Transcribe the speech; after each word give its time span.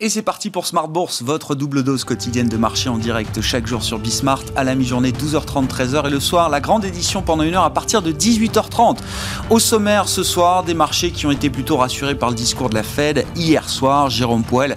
Et 0.00 0.08
c'est 0.08 0.22
parti 0.22 0.50
pour 0.50 0.64
Smart 0.64 0.86
Bourse, 0.86 1.22
votre 1.22 1.56
double 1.56 1.82
dose 1.82 2.04
quotidienne 2.04 2.48
de 2.48 2.56
marché 2.56 2.88
en 2.88 2.98
direct 2.98 3.40
chaque 3.40 3.66
jour 3.66 3.82
sur 3.82 3.98
Bismart 3.98 4.44
à 4.54 4.62
la 4.62 4.76
mi-journée 4.76 5.10
12h30 5.10 5.66
13h 5.66 6.06
et 6.06 6.10
le 6.10 6.20
soir 6.20 6.50
la 6.50 6.60
grande 6.60 6.84
édition 6.84 7.20
pendant 7.20 7.42
une 7.42 7.56
heure 7.56 7.64
à 7.64 7.74
partir 7.74 8.00
de 8.00 8.12
18h30. 8.12 8.98
Au 9.50 9.58
sommaire 9.58 10.06
ce 10.06 10.22
soir, 10.22 10.62
des 10.62 10.74
marchés 10.74 11.10
qui 11.10 11.26
ont 11.26 11.32
été 11.32 11.50
plutôt 11.50 11.78
rassurés 11.78 12.14
par 12.14 12.28
le 12.28 12.36
discours 12.36 12.70
de 12.70 12.76
la 12.76 12.84
Fed 12.84 13.26
hier 13.34 13.68
soir. 13.68 14.08
Jérôme 14.08 14.44
Poel 14.44 14.76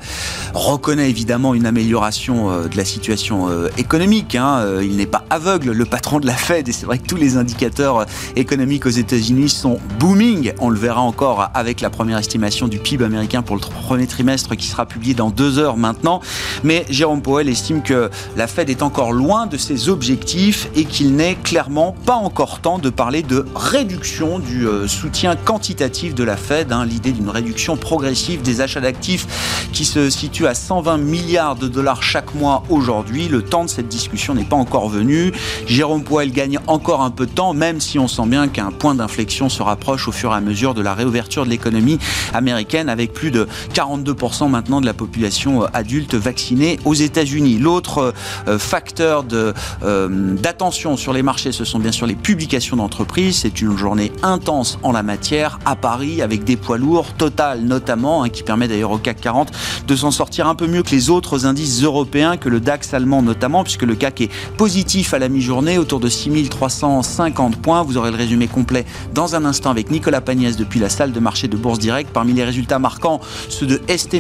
reconnaît 0.56 1.12
évidemment 1.12 1.54
une 1.54 1.68
amélioration 1.68 2.50
euh, 2.50 2.68
de 2.68 2.76
la 2.76 2.84
situation 2.84 3.48
euh, 3.48 3.70
économique. 3.78 4.34
Hein. 4.34 4.62
Euh, 4.62 4.84
il 4.84 4.96
n'est 4.96 5.06
pas 5.06 5.26
aveugle, 5.30 5.70
le 5.70 5.86
patron 5.86 6.20
de 6.20 6.26
la 6.26 6.36
Fed, 6.36 6.68
et 6.68 6.72
c'est 6.72 6.88
vrai 6.88 6.98
que 6.98 7.06
tous 7.06 7.16
les 7.16 7.38
indicateurs 7.38 8.08
économiques 8.36 8.88
aux 8.88 8.90
États-Unis 8.90 9.50
sont 9.50 9.78
booming. 10.00 10.54
On 10.58 10.72
le 10.72 10.80
verra 10.80 11.02
encore 11.02 11.52
avec 11.54 11.80
la 11.80 11.92
première 11.92 12.18
estimation 12.18 12.68
du 12.68 12.80
PIB 12.80 13.06
américain 13.06 13.44
pour 13.44 13.56
le 13.56 13.62
premier 13.62 14.08
trimestre 14.08 14.56
qui 14.56 14.66
sera 14.66 14.88
dans 15.14 15.30
deux 15.30 15.60
heures 15.60 15.78
maintenant. 15.78 16.22
Mais 16.64 16.86
Jérôme 16.90 17.22
Powell 17.22 17.50
estime 17.50 17.82
que 17.82 18.10
la 18.36 18.48
Fed 18.48 18.70
est 18.70 18.84
encore 18.84 19.12
loin 19.12 19.48
de 19.48 19.58
ses 19.58 19.90
objectifs 19.90 20.70
et 20.76 20.86
qu'il 20.86 21.16
n'est 21.16 21.36
clairement 21.36 21.96
pas 22.06 22.16
encore 22.16 22.60
temps 22.60 22.80
de 22.80 22.90
parler 22.90 23.24
de 23.24 23.46
réduction 23.56 24.40
du 24.40 24.68
euh, 24.68 24.88
soutien 24.88 25.36
quantitatif 25.36 26.16
de 26.16 26.24
la 26.24 26.38
Fed. 26.38 26.72
Hein. 26.72 26.86
L'idée 26.86 27.12
d'une 27.12 27.30
réduction 27.30 27.78
progressive 27.78 28.42
des 28.42 28.62
achats 28.62 28.82
d'actifs 28.82 29.68
qui 29.74 29.86
se 29.86 30.10
situe 30.10 30.48
à 30.48 30.54
120 30.54 30.98
milliards 30.98 31.56
de 31.56 31.68
dollars 31.68 32.04
chaque 32.04 32.34
mois 32.36 32.64
aujourd'hui. 32.70 33.28
Le 33.28 33.42
temps 33.42 33.66
de 33.66 33.70
cette 33.70 33.88
discussion 33.88 34.34
n'est 34.34 34.44
pas 34.44 34.56
encore 34.56 34.90
venu. 34.90 35.32
Jérôme 35.68 36.04
Powell 36.04 36.32
gagne 36.32 36.60
encore 36.68 37.02
un 37.02 37.12
peu 37.12 37.26
de 37.26 37.32
temps, 37.32 37.54
même 37.54 37.80
si 37.80 38.00
on 38.00 38.08
sent 38.08 38.26
bien 38.28 38.48
qu'un 38.48 38.72
point 38.72 38.96
d'inflexion 38.96 39.50
se 39.50 39.64
rapproche 39.64 40.08
au 40.08 40.12
fur 40.12 40.32
et 40.32 40.36
à 40.36 40.42
mesure 40.42 40.74
de 40.74 40.82
la 40.82 40.94
réouverture 40.94 41.46
de 41.46 41.50
l'économie 41.50 42.00
américaine 42.34 42.90
avec 42.90 43.14
plus 43.14 43.32
de 43.32 43.48
42% 43.74 44.50
maintenant 44.50 44.82
de 44.82 44.86
la 44.86 44.94
population 45.02 45.64
euh, 45.64 45.68
adulte 45.74 46.14
vaccinée 46.14 46.80
aux 46.86 46.94
États-Unis. 46.94 47.58
L'autre 47.58 48.14
euh, 48.48 48.60
facteur 48.60 49.26
euh, 49.34 50.36
d'attention 50.36 50.96
sur 50.96 51.12
les 51.12 51.24
marchés, 51.24 51.52
ce 51.52 51.66
sont 51.66 51.80
bien 51.80 51.92
sûr 51.92 52.06
les 52.06 52.16
publications 52.16 52.78
d'entreprises. 52.78 53.38
C'est 53.38 53.62
une 53.62 53.76
journée 53.76 54.12
intense 54.22 54.78
en 54.84 54.92
la 54.92 55.02
matière 55.02 55.58
à 55.66 55.76
Paris 55.76 56.22
avec 56.22 56.44
des 56.44 56.56
poids 56.56 56.78
lourds, 56.78 57.14
Total 57.18 57.62
notamment, 57.62 58.24
hein, 58.24 58.30
qui 58.30 58.44
permet 58.44 58.68
d'ailleurs 58.68 58.92
au 58.92 59.00
CAC 59.00 59.22
40 59.22 59.52
de 59.88 59.96
s'en 59.96 60.12
sortir 60.12 60.48
un 60.48 60.54
peu 60.54 60.68
mieux 60.68 60.84
que 60.84 60.92
les 60.92 61.10
autres 61.10 61.48
indices 61.48 61.82
européens, 61.82 62.38
que 62.38 62.50
le 62.50 62.60
DAX 62.60 62.94
allemand 62.94 63.24
notamment, 63.24 63.64
puisque 63.64 63.84
le 63.84 63.96
CAC 63.96 64.22
est 64.22 64.32
positif 64.58 65.16
à 65.16 65.20
la 65.20 65.30
mi-journée, 65.30 65.80
autour 65.80 66.00
de 66.00 66.10
6350 66.10 67.56
points. 67.58 67.82
Vous 67.82 67.98
aurez 67.98 68.12
le 68.12 68.18
résumé 68.18 68.48
complet 68.48 68.86
dans 69.16 69.36
un 69.36 69.46
instant 69.46 69.72
avec 69.72 69.90
Nicolas 69.90 70.22
Pagnès 70.22 70.58
depuis 70.58 70.80
la 70.80 70.90
salle 70.90 71.12
de 71.12 71.20
marché 71.20 71.48
de 71.48 71.58
Bourse 71.58 71.80
Direct. 71.80 72.12
Parmi 72.14 72.34
les 72.34 72.44
résultats 72.44 72.78
marquants, 72.78 73.20
ceux 73.50 73.66
de 73.66 73.82
ST 73.88 74.20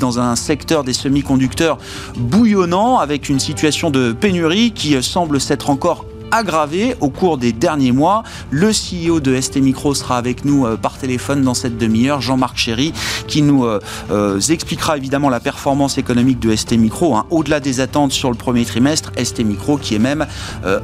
Dans 0.00 0.18
un 0.18 0.34
secteur 0.34 0.82
des 0.82 0.92
semi-conducteurs 0.92 1.78
bouillonnant 2.16 2.98
avec 2.98 3.28
une 3.28 3.38
situation 3.38 3.90
de 3.90 4.12
pénurie 4.12 4.72
qui 4.72 5.00
semble 5.04 5.40
s'être 5.40 5.70
encore 5.70 6.04
aggravé 6.30 6.96
au 7.00 7.08
cours 7.08 7.38
des 7.38 7.52
derniers 7.52 7.92
mois. 7.92 8.22
Le 8.50 8.70
CEO 8.70 9.20
de 9.20 9.40
ST 9.40 9.56
Micro 9.56 9.94
sera 9.94 10.16
avec 10.16 10.44
nous 10.44 10.66
euh, 10.66 10.76
par 10.76 10.98
téléphone 10.98 11.42
dans 11.42 11.54
cette 11.54 11.78
demi-heure, 11.78 12.20
Jean-Marc 12.20 12.56
Chéry, 12.56 12.92
qui 13.26 13.42
nous 13.42 13.64
euh, 13.64 13.80
euh, 14.10 14.40
expliquera 14.40 14.96
évidemment 14.96 15.30
la 15.30 15.40
performance 15.40 15.98
économique 15.98 16.40
de 16.40 16.54
ST 16.54 16.72
Micro, 16.72 17.14
hein. 17.14 17.26
au-delà 17.30 17.60
des 17.60 17.80
attentes 17.80 18.12
sur 18.12 18.30
le 18.30 18.36
premier 18.36 18.64
trimestre. 18.64 19.12
ST 19.22 19.40
Micro 19.40 19.76
qui 19.76 19.94
est 19.94 19.98
même 19.98 20.26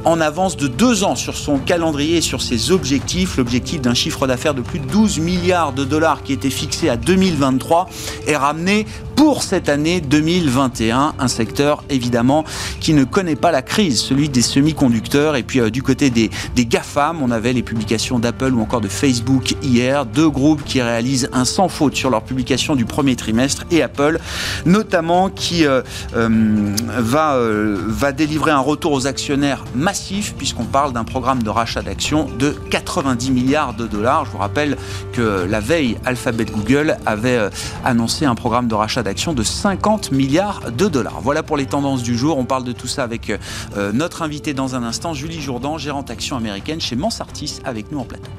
en 0.03 0.19
avance 0.21 0.57
de 0.57 0.67
deux 0.67 1.03
ans 1.03 1.15
sur 1.15 1.35
son 1.35 1.57
calendrier 1.57 2.21
sur 2.21 2.41
ses 2.41 2.71
objectifs. 2.71 3.37
L'objectif 3.37 3.81
d'un 3.81 3.93
chiffre 3.93 4.27
d'affaires 4.27 4.53
de 4.53 4.61
plus 4.61 4.79
de 4.79 4.87
12 4.87 5.19
milliards 5.19 5.73
de 5.73 5.83
dollars 5.83 6.23
qui 6.23 6.33
était 6.33 6.49
fixé 6.49 6.89
à 6.89 6.97
2023 6.97 7.89
est 8.27 8.37
ramené 8.37 8.85
pour 9.15 9.43
cette 9.43 9.69
année 9.69 10.01
2021. 10.01 11.15
Un 11.17 11.27
secteur 11.27 11.83
évidemment 11.89 12.43
qui 12.79 12.93
ne 12.93 13.03
connaît 13.03 13.35
pas 13.35 13.51
la 13.51 13.61
crise, 13.61 13.99
celui 13.99 14.29
des 14.29 14.41
semi-conducteurs. 14.41 15.35
Et 15.35 15.43
puis 15.43 15.59
euh, 15.59 15.69
du 15.69 15.81
côté 15.81 16.09
des, 16.09 16.29
des 16.55 16.65
GAFAM, 16.65 17.21
on 17.21 17.31
avait 17.31 17.53
les 17.53 17.63
publications 17.63 18.19
d'Apple 18.19 18.53
ou 18.53 18.61
encore 18.61 18.81
de 18.81 18.87
Facebook 18.87 19.55
hier. 19.63 20.05
Deux 20.05 20.29
groupes 20.29 20.63
qui 20.63 20.81
réalisent 20.81 21.29
un 21.33 21.45
sans 21.45 21.69
faute 21.69 21.95
sur 21.95 22.09
leur 22.09 22.23
publication 22.23 22.75
du 22.75 22.85
premier 22.85 23.15
trimestre. 23.15 23.65
Et 23.71 23.81
Apple 23.81 24.19
notamment 24.65 25.29
qui 25.29 25.65
euh, 25.65 25.81
euh, 26.15 26.75
va, 26.97 27.37
va 27.39 28.11
délivrer 28.11 28.51
un 28.51 28.59
retour 28.59 28.91
aux 28.91 29.07
actionnaires 29.07 29.63
massif 29.75 30.35
puisqu'on 30.37 30.65
parle 30.65 30.93
d'un 30.93 31.03
programme 31.03 31.43
de 31.43 31.49
rachat 31.49 31.81
d'actions 31.81 32.27
de 32.37 32.51
90 32.69 33.31
milliards 33.31 33.73
de 33.73 33.87
dollars. 33.87 34.25
Je 34.25 34.31
vous 34.31 34.37
rappelle 34.37 34.77
que 35.13 35.45
la 35.49 35.59
veille, 35.59 35.97
Alphabet 36.05 36.45
Google 36.45 36.97
avait 37.05 37.49
annoncé 37.83 38.25
un 38.25 38.35
programme 38.35 38.67
de 38.67 38.75
rachat 38.75 39.03
d'action 39.05 39.33
de 39.33 39.43
50 39.43 40.11
milliards 40.11 40.71
de 40.71 40.87
dollars. 40.89 41.21
Voilà 41.21 41.43
pour 41.43 41.57
les 41.57 41.67
tendances 41.67 42.03
du 42.03 42.17
jour. 42.17 42.37
On 42.37 42.45
parle 42.45 42.63
de 42.63 42.71
tout 42.73 42.87
ça 42.87 43.03
avec 43.03 43.29
euh, 43.29 43.93
notre 43.93 44.23
invité 44.23 44.53
dans 44.53 44.75
un 44.75 44.83
instant, 44.83 45.13
Julie 45.13 45.41
Jourdan, 45.41 45.77
gérante 45.77 46.09
action 46.09 46.35
américaine 46.35 46.81
chez 46.81 46.95
Mansartis, 46.95 47.59
avec 47.63 47.91
nous 47.91 47.99
en 47.99 48.05
plateau. 48.05 48.31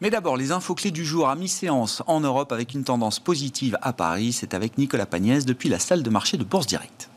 Mais 0.00 0.10
d'abord, 0.10 0.36
les 0.36 0.50
infos 0.50 0.74
clés 0.74 0.90
du 0.90 1.04
jour 1.04 1.28
à 1.28 1.36
mi-séance 1.36 2.02
en 2.08 2.18
Europe 2.18 2.50
avec 2.50 2.74
une 2.74 2.82
tendance 2.82 3.20
positive 3.20 3.78
à 3.82 3.92
Paris. 3.92 4.32
C'est 4.32 4.54
avec 4.54 4.76
Nicolas 4.76 5.06
Pagnès 5.06 5.44
depuis 5.44 5.68
la 5.68 5.78
salle 5.78 6.02
de 6.02 6.10
marché 6.10 6.36
de 6.36 6.44
Bourse 6.44 6.66
Direct. 6.66 7.11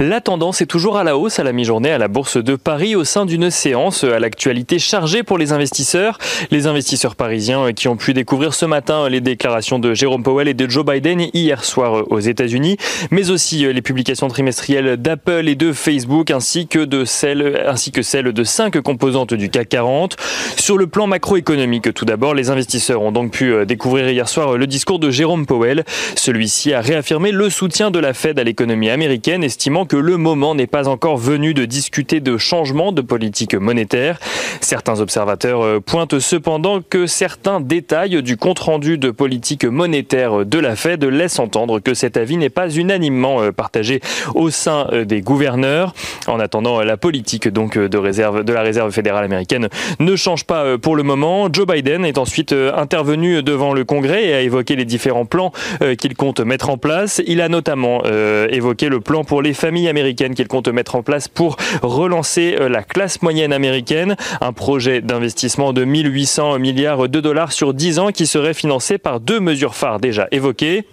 La 0.00 0.20
tendance 0.20 0.60
est 0.60 0.66
toujours 0.66 0.96
à 0.96 1.04
la 1.04 1.16
hausse 1.16 1.38
à 1.38 1.44
la 1.44 1.52
mi-journée 1.52 1.90
à 1.90 1.98
la 1.98 2.08
Bourse 2.08 2.36
de 2.36 2.56
Paris 2.56 2.96
au 2.96 3.04
sein 3.04 3.26
d'une 3.26 3.50
séance 3.50 4.04
à 4.04 4.18
l'actualité 4.18 4.78
chargée 4.78 5.22
pour 5.22 5.38
les 5.38 5.52
investisseurs. 5.52 6.18
Les 6.50 6.66
investisseurs 6.66 7.16
parisiens 7.16 7.72
qui 7.72 7.88
ont 7.88 7.96
pu 7.96 8.14
découvrir 8.14 8.54
ce 8.54 8.66
matin 8.66 9.08
les 9.08 9.20
déclarations 9.20 9.78
de 9.78 9.94
Jérôme 9.94 10.22
Powell 10.22 10.48
et 10.48 10.54
de 10.54 10.68
Joe 10.68 10.84
Biden 10.84 11.26
hier 11.32 11.64
soir 11.64 12.04
aux 12.10 12.20
États-Unis, 12.20 12.76
mais 13.10 13.30
aussi 13.30 13.72
les 13.72 13.82
publications 13.82 14.28
trimestrielles 14.28 14.96
d'Apple 14.96 15.48
et 15.48 15.54
de 15.54 15.72
Facebook 15.72 16.30
ainsi 16.30 16.66
que 16.66 16.80
de 16.84 17.04
celles, 17.04 18.32
de 18.32 18.44
cinq 18.44 18.80
composantes 18.80 19.34
du 19.34 19.50
CAC 19.50 19.68
40. 19.68 20.16
Sur 20.56 20.78
le 20.78 20.86
plan 20.86 21.06
macroéconomique, 21.06 21.92
tout 21.94 22.04
d'abord, 22.04 22.34
les 22.34 22.50
investisseurs 22.50 23.02
ont 23.02 23.12
donc 23.12 23.32
pu 23.32 23.66
découvrir 23.66 24.08
hier 24.08 24.28
soir 24.28 24.56
le 24.56 24.66
discours 24.66 24.98
de 24.98 25.10
Jérôme 25.10 25.46
Powell. 25.46 25.84
Celui-ci 26.14 26.72
a 26.72 26.80
réaffirmé 26.80 27.32
le 27.32 27.50
soutien 27.50 27.90
de 27.90 27.98
la 27.98 28.14
Fed 28.14 28.38
à 28.38 28.44
l'économie 28.44 28.90
américaine, 28.90 29.42
que 29.88 29.96
le 29.96 30.18
moment 30.18 30.54
n'est 30.54 30.66
pas 30.66 30.86
encore 30.86 31.16
venu 31.16 31.54
de 31.54 31.64
discuter 31.64 32.20
de 32.20 32.36
changement 32.36 32.92
de 32.92 33.00
politique 33.00 33.54
monétaire. 33.54 34.20
Certains 34.60 35.00
observateurs 35.00 35.62
euh, 35.62 35.80
pointent 35.80 36.18
cependant 36.18 36.80
que 36.82 37.06
certains 37.06 37.60
détails 37.60 38.22
du 38.22 38.36
compte-rendu 38.36 38.98
de 38.98 39.10
politique 39.10 39.64
monétaire 39.64 40.44
de 40.44 40.58
la 40.58 40.76
Fed 40.76 41.04
laissent 41.04 41.38
entendre 41.38 41.80
que 41.80 41.94
cet 41.94 42.16
avis 42.16 42.36
n'est 42.36 42.50
pas 42.50 42.68
unanimement 42.70 43.42
euh, 43.42 43.52
partagé 43.52 44.00
au 44.34 44.50
sein 44.50 44.86
euh, 44.92 45.04
des 45.04 45.20
gouverneurs. 45.20 45.94
En 46.26 46.40
attendant, 46.40 46.80
la 46.80 46.96
politique 46.96 47.48
donc 47.48 47.78
de 47.78 47.98
réserve 47.98 48.44
de 48.44 48.52
la 48.52 48.62
réserve 48.62 48.90
fédérale 48.92 49.24
américaine 49.24 49.68
ne 49.98 50.16
change 50.16 50.44
pas 50.44 50.78
pour 50.78 50.96
le 50.96 51.02
moment. 51.02 51.48
Joe 51.52 51.66
Biden 51.66 52.04
est 52.04 52.18
ensuite 52.18 52.52
intervenu 52.52 53.42
devant 53.42 53.72
le 53.72 53.84
Congrès 53.84 54.26
et 54.26 54.34
a 54.34 54.40
évoqué 54.40 54.76
les 54.76 54.84
différents 54.84 55.24
plans 55.24 55.52
qu'il 55.98 56.14
compte 56.14 56.40
mettre 56.40 56.70
en 56.70 56.78
place. 56.78 57.20
Il 57.26 57.40
a 57.40 57.48
notamment 57.48 58.02
évoqué 58.50 58.88
le 58.88 59.00
plan 59.00 59.24
pour 59.24 59.42
les 59.42 59.54
familles 59.54 59.88
américaines 59.88 60.34
qu'il 60.34 60.48
compte 60.48 60.68
mettre 60.68 60.94
en 60.94 61.02
place 61.02 61.28
pour 61.28 61.56
relancer 61.82 62.56
la 62.68 62.82
classe 62.82 63.22
moyenne 63.22 63.52
américaine. 63.52 64.16
Un 64.44 64.52
projet 64.52 65.00
d'investissement 65.00 65.72
de 65.72 65.84
1800 65.84 66.58
milliards 66.58 67.08
de 67.08 67.20
dollars 67.20 67.52
sur 67.52 67.74
10 67.74 68.00
ans 68.00 68.10
qui 68.10 68.26
serait 68.26 68.54
financé 68.54 68.98
par 68.98 69.20
deux 69.20 69.38
mesures 69.38 69.76
phares 69.76 70.00
déjà 70.00 70.26
évoquées. 70.32 70.84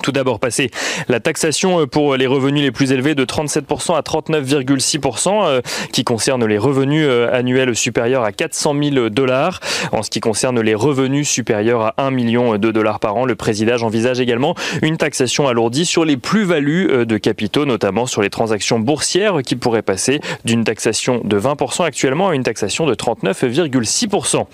Tout 0.00 0.12
d'abord, 0.12 0.40
passer 0.40 0.70
la 1.08 1.20
taxation 1.20 1.80
euh, 1.80 1.86
pour 1.86 2.16
les 2.16 2.26
revenus 2.26 2.62
les 2.62 2.70
plus 2.70 2.92
élevés 2.92 3.14
de 3.14 3.24
37% 3.24 3.96
à 3.96 4.00
39,6%, 4.00 5.44
euh, 5.44 5.60
qui 5.92 6.04
concerne 6.04 6.44
les 6.46 6.58
revenus 6.58 7.04
euh, 7.06 7.28
annuels 7.32 7.76
supérieurs 7.76 8.24
à 8.24 8.32
400 8.32 8.74
000 8.82 9.08
dollars. 9.10 9.60
En 9.92 10.02
ce 10.02 10.10
qui 10.10 10.20
concerne 10.20 10.60
les 10.60 10.74
revenus 10.74 11.28
supérieurs 11.28 11.82
à 11.82 11.94
1 11.98 12.10
million 12.10 12.56
de 12.56 12.70
dollars 12.70 13.00
par 13.00 13.16
an, 13.16 13.24
le 13.24 13.34
président 13.34 13.62
envisage 13.82 14.20
également 14.20 14.54
une 14.82 14.96
taxation 14.96 15.46
alourdie 15.46 15.84
sur 15.86 16.04
les 16.04 16.16
plus-values 16.16 17.06
de 17.06 17.16
capitaux, 17.16 17.64
notamment 17.64 18.06
sur 18.06 18.22
les 18.22 18.30
transactions 18.30 18.80
boursières, 18.80 19.42
qui 19.42 19.56
pourraient 19.56 19.82
passer 19.82 20.20
d'une 20.44 20.64
taxation 20.64 21.20
de 21.22 21.38
20% 21.38 21.84
actuellement 21.84 22.30
à 22.30 22.34
une 22.34 22.42
taxation 22.42 22.86
de 22.86 22.94
39,6%. 22.94 24.46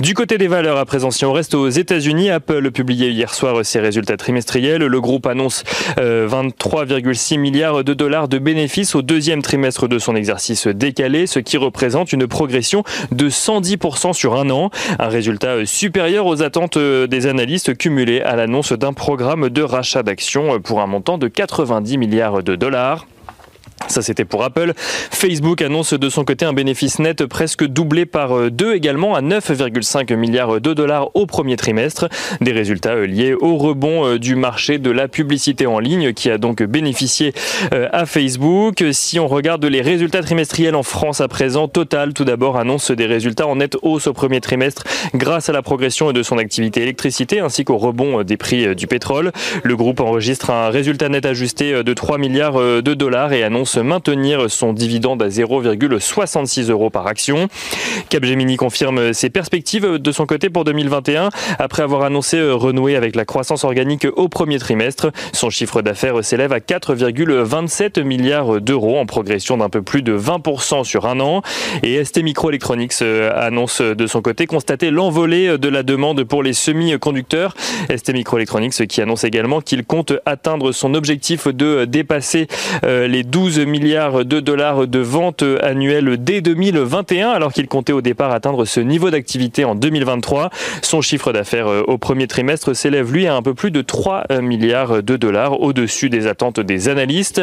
Du 0.00 0.14
côté 0.14 0.38
des 0.38 0.48
valeurs, 0.48 0.78
à 0.78 0.84
présent, 0.84 1.10
si 1.10 1.24
on 1.24 1.32
reste 1.32 1.54
aux 1.54 1.68
États-Unis, 1.68 2.30
Apple 2.30 2.70
publiait 2.72 3.12
hier 3.12 3.32
soir 3.32 3.64
ses 3.64 3.78
résultats 3.78 4.16
trimestriels 4.16 4.61
le 4.62 5.00
groupe 5.00 5.26
annonce 5.26 5.64
23,6 5.96 7.34
euh, 7.34 7.38
milliards 7.38 7.84
de 7.84 7.94
dollars 7.94 8.28
de 8.28 8.38
bénéfices 8.38 8.94
au 8.94 9.02
deuxième 9.02 9.42
trimestre 9.42 9.88
de 9.88 9.98
son 9.98 10.14
exercice 10.14 10.68
décalé, 10.68 11.26
ce 11.26 11.40
qui 11.40 11.56
représente 11.56 12.12
une 12.12 12.26
progression 12.26 12.84
de 13.10 13.28
110% 13.28 14.12
sur 14.12 14.36
un 14.36 14.50
an, 14.50 14.70
un 14.98 15.08
résultat 15.08 15.66
supérieur 15.66 16.26
aux 16.26 16.42
attentes 16.42 16.76
euh, 16.76 17.06
des 17.06 17.26
analystes 17.26 17.76
cumulés 17.76 18.20
à 18.20 18.36
l'annonce 18.36 18.72
d'un 18.72 18.92
programme 18.92 19.48
de 19.48 19.62
rachat 19.62 20.02
d'actions 20.02 20.60
pour 20.60 20.80
un 20.80 20.86
montant 20.86 21.18
de 21.18 21.28
90 21.28 21.98
milliards 21.98 22.42
de 22.42 22.54
dollars. 22.54 23.06
Ça, 23.88 24.02
c'était 24.02 24.24
pour 24.24 24.44
Apple. 24.44 24.72
Facebook 24.76 25.62
annonce 25.62 25.92
de 25.92 26.08
son 26.08 26.24
côté 26.24 26.44
un 26.44 26.52
bénéfice 26.52 26.98
net 26.98 27.26
presque 27.26 27.64
doublé 27.64 28.06
par 28.06 28.36
euh, 28.36 28.50
deux 28.50 28.74
également 28.74 29.14
à 29.14 29.22
9,5 29.22 30.14
milliards 30.14 30.60
de 30.60 30.74
dollars 30.74 31.10
au 31.14 31.26
premier 31.26 31.56
trimestre. 31.56 32.08
Des 32.40 32.52
résultats 32.52 32.94
euh, 32.94 33.06
liés 33.06 33.34
au 33.34 33.56
rebond 33.56 34.06
euh, 34.06 34.18
du 34.18 34.34
marché 34.34 34.78
de 34.78 34.90
la 34.90 35.08
publicité 35.08 35.66
en 35.66 35.78
ligne 35.78 36.12
qui 36.12 36.30
a 36.30 36.38
donc 36.38 36.62
bénéficié 36.62 37.32
à 37.92 38.06
Facebook. 38.06 38.84
Si 38.92 39.18
on 39.18 39.28
regarde 39.28 39.64
les 39.64 39.80
résultats 39.80 40.22
trimestriels 40.22 40.74
en 40.74 40.82
France 40.82 41.20
à 41.20 41.28
présent, 41.28 41.68
Total 41.68 42.12
tout 42.12 42.24
d'abord 42.24 42.58
annonce 42.58 42.90
des 42.90 43.06
résultats 43.06 43.46
en 43.46 43.56
nette 43.56 43.76
hausse 43.82 44.06
au 44.06 44.12
premier 44.12 44.40
trimestre 44.40 44.84
grâce 45.14 45.48
à 45.48 45.52
la 45.52 45.62
progression 45.62 46.12
de 46.12 46.22
son 46.22 46.38
activité 46.38 46.82
électricité 46.82 47.40
ainsi 47.40 47.64
qu'au 47.64 47.78
rebond 47.78 48.22
des 48.22 48.36
prix 48.36 48.74
du 48.74 48.86
pétrole. 48.86 49.32
Le 49.62 49.76
groupe 49.76 50.00
enregistre 50.00 50.50
un 50.50 50.70
résultat 50.70 51.08
net 51.08 51.26
ajusté 51.26 51.82
de 51.82 51.94
3 51.94 52.18
milliards 52.18 52.58
de 52.58 52.94
dollars 52.94 53.32
et 53.32 53.42
annonce 53.42 53.71
maintenir 53.76 54.50
son 54.50 54.72
dividende 54.72 55.22
à 55.22 55.28
0,66 55.28 56.70
euros 56.70 56.90
par 56.90 57.06
action. 57.06 57.48
Capgemini 58.08 58.56
confirme 58.56 59.12
ses 59.12 59.30
perspectives 59.30 59.98
de 59.98 60.12
son 60.12 60.26
côté 60.26 60.50
pour 60.50 60.64
2021 60.64 61.30
après 61.58 61.82
avoir 61.82 62.02
annoncé 62.02 62.40
renouer 62.40 62.96
avec 62.96 63.16
la 63.16 63.24
croissance 63.24 63.64
organique 63.64 64.06
au 64.16 64.28
premier 64.28 64.58
trimestre. 64.58 65.10
Son 65.32 65.50
chiffre 65.50 65.82
d'affaires 65.82 66.24
s'élève 66.24 66.52
à 66.52 66.58
4,27 66.58 68.02
milliards 68.02 68.60
d'euros 68.60 68.98
en 68.98 69.06
progression 69.06 69.56
d'un 69.56 69.68
peu 69.68 69.82
plus 69.82 70.02
de 70.02 70.16
20% 70.16 70.84
sur 70.84 71.06
un 71.06 71.20
an. 71.20 71.42
Et 71.82 72.04
ST 72.04 72.22
Microelectronics 72.22 73.02
annonce 73.34 73.80
de 73.80 74.06
son 74.06 74.22
côté 74.22 74.46
constater 74.46 74.90
l'envolée 74.90 75.58
de 75.58 75.68
la 75.68 75.82
demande 75.82 76.24
pour 76.24 76.42
les 76.42 76.52
semi-conducteurs. 76.52 77.54
ST 77.94 78.12
Microelectronics 78.12 78.86
qui 78.86 79.00
annonce 79.00 79.24
également 79.24 79.60
qu'il 79.60 79.84
compte 79.84 80.12
atteindre 80.26 80.72
son 80.72 80.94
objectif 80.94 81.48
de 81.48 81.84
dépasser 81.84 82.46
euh, 82.84 83.06
les 83.06 83.22
12 83.22 83.60
milliards 83.64 84.24
de 84.24 84.40
dollars 84.40 84.86
de 84.86 84.98
ventes 84.98 85.44
annuelles 85.62 86.16
dès 86.18 86.40
2021, 86.40 87.30
alors 87.30 87.52
qu'il 87.52 87.66
comptait 87.68 87.92
au 87.92 88.00
départ 88.00 88.32
atteindre 88.32 88.64
ce 88.64 88.80
niveau 88.80 89.10
d'activité 89.10 89.64
en 89.64 89.74
2023. 89.74 90.50
Son 90.82 91.00
chiffre 91.00 91.32
d'affaires 91.32 91.68
euh, 91.68 91.82
au 91.86 91.98
premier 91.98 92.26
trimestre 92.26 92.74
s'élève 92.74 93.12
lui 93.12 93.26
à 93.26 93.34
un 93.34 93.42
peu 93.42 93.54
plus 93.54 93.70
de 93.70 93.82
3 93.82 94.26
milliards 94.40 95.02
de 95.02 95.16
dollars, 95.16 95.60
au-dessus 95.60 96.10
des 96.10 96.26
attentes 96.26 96.60
des 96.60 96.88
analystes. 96.88 97.42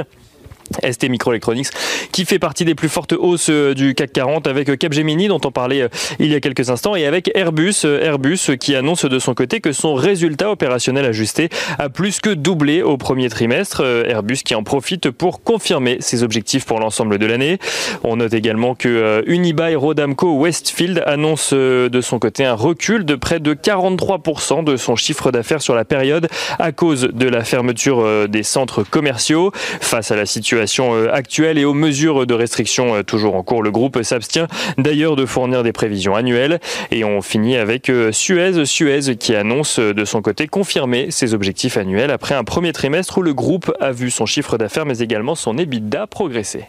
ST 0.84 1.10
Microelectronics, 1.10 1.70
qui 2.12 2.26
fait 2.26 2.40
partie 2.40 2.66
des 2.66 2.76
plus 2.76 2.90
fortes 2.90 3.14
hausses 3.14 3.50
euh, 3.50 3.74
du 3.74 3.96
CAC 3.96 4.14
40 4.14 4.48
avec 4.48 4.70
euh, 4.70 4.76
Capgemini 4.76 5.28
dont 5.28 5.42
on 5.46 5.52
parlait 5.52 5.82
euh, 5.82 5.88
il 6.20 6.28
y 6.28 6.36
a 6.36 6.40
quelques 6.40 6.70
instants 6.70 6.96
et 6.96 7.06
avec 7.06 7.32
Airbus, 7.36 7.86
Airbus 7.86 8.58
qui 8.60 8.76
annonce 8.76 9.06
de 9.06 9.20
son 9.20 9.34
côté 9.34 9.62
que 9.62 9.72
son 9.72 9.94
résultat 9.94 10.52
opérationnel 10.52 11.06
ajusté 11.06 11.50
a 11.78 11.90
plus 11.90 12.20
que 12.20 12.30
doublé 12.30 12.82
au 12.82 12.98
premier 12.98 13.30
trimestre. 13.30 13.84
Airbus 14.08 14.38
qui 14.38 14.56
en 14.56 14.64
profite 14.64 15.12
pour 15.12 15.44
confirmer 15.44 15.98
ses 16.00 16.24
objectifs 16.24 16.66
pour 16.66 16.80
l'ensemble 16.80 17.18
de 17.18 17.26
l'année. 17.26 17.58
On 18.04 18.18
note 18.18 18.34
également 18.34 18.76
que 18.76 19.24
Unibail 19.28 19.76
Rodamco 19.76 20.38
Westfield 20.38 21.04
annonce 21.06 21.54
de 21.54 22.02
son 22.02 22.20
côté 22.20 22.46
un 22.46 22.54
recul 22.54 23.06
de 23.06 23.16
près 23.16 23.40
de 23.40 23.54
43% 23.54 24.64
de 24.64 24.78
son 24.78 24.96
chiffre 24.96 25.32
d'affaires 25.32 25.62
sur 25.62 25.76
la 25.76 25.86
période 25.86 26.28
à 26.58 26.72
cause 26.72 27.10
de 27.12 27.28
la 27.28 27.44
fermeture 27.44 28.28
des 28.28 28.44
centres 28.44 28.84
commerciaux. 28.84 29.52
Face 29.82 30.12
à 30.12 30.16
la 30.16 30.26
situation 30.26 30.59
euh, 30.80 31.10
actuelle 31.12 31.58
et 31.58 31.66
aux 31.66 31.74
mesures 31.74 32.26
de 32.26 32.34
restriction 32.34 32.96
euh, 32.96 33.04
toujours 33.04 33.36
en 33.36 33.44
cours. 33.44 33.64
Le 33.64 33.72
groupe 33.72 34.02
s'abstient 34.04 34.48
d'ailleurs 34.78 35.16
de 35.16 35.26
fournir 35.26 35.64
des 35.64 35.72
prévisions 35.72 36.16
annuelles. 36.16 36.60
Et 36.92 37.04
on 37.04 37.22
finit 37.22 37.58
avec 37.58 37.90
euh, 37.90 38.12
Suez, 38.12 38.66
Suez 38.66 39.16
qui 39.18 39.36
annonce 39.36 39.80
de 39.80 40.06
son 40.06 40.22
côté 40.22 40.48
confirmer 40.48 41.12
ses 41.12 41.34
objectifs 41.34 41.78
annuels 41.78 42.12
après 42.12 42.36
un 42.36 42.44
premier 42.44 42.74
trimestre 42.74 43.20
où 43.20 43.22
le 43.22 43.34
groupe 43.34 43.72
a 43.80 43.92
vu 43.92 44.12
son 44.12 44.26
chiffre 44.26 44.58
d'affaires 44.58 44.86
mais 44.86 45.00
également 45.00 45.36
son 45.36 45.58
EBITDA 45.58 46.08
progresser. 46.08 46.66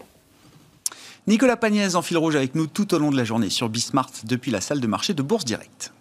Nicolas 1.26 1.56
Pagnès 1.56 1.94
en 1.94 2.02
fil 2.02 2.16
rouge 2.16 2.36
avec 2.36 2.54
nous 2.54 2.66
tout 2.66 2.94
au 2.94 2.98
long 2.98 3.10
de 3.10 3.16
la 3.16 3.24
journée 3.24 3.50
sur 3.50 3.68
Bismart 3.68 4.10
depuis 4.24 4.50
la 4.50 4.60
salle 4.60 4.80
de 4.80 4.86
marché 4.86 5.14
de 5.14 5.22
Bourse 5.22 5.44
Directe. 5.44 5.92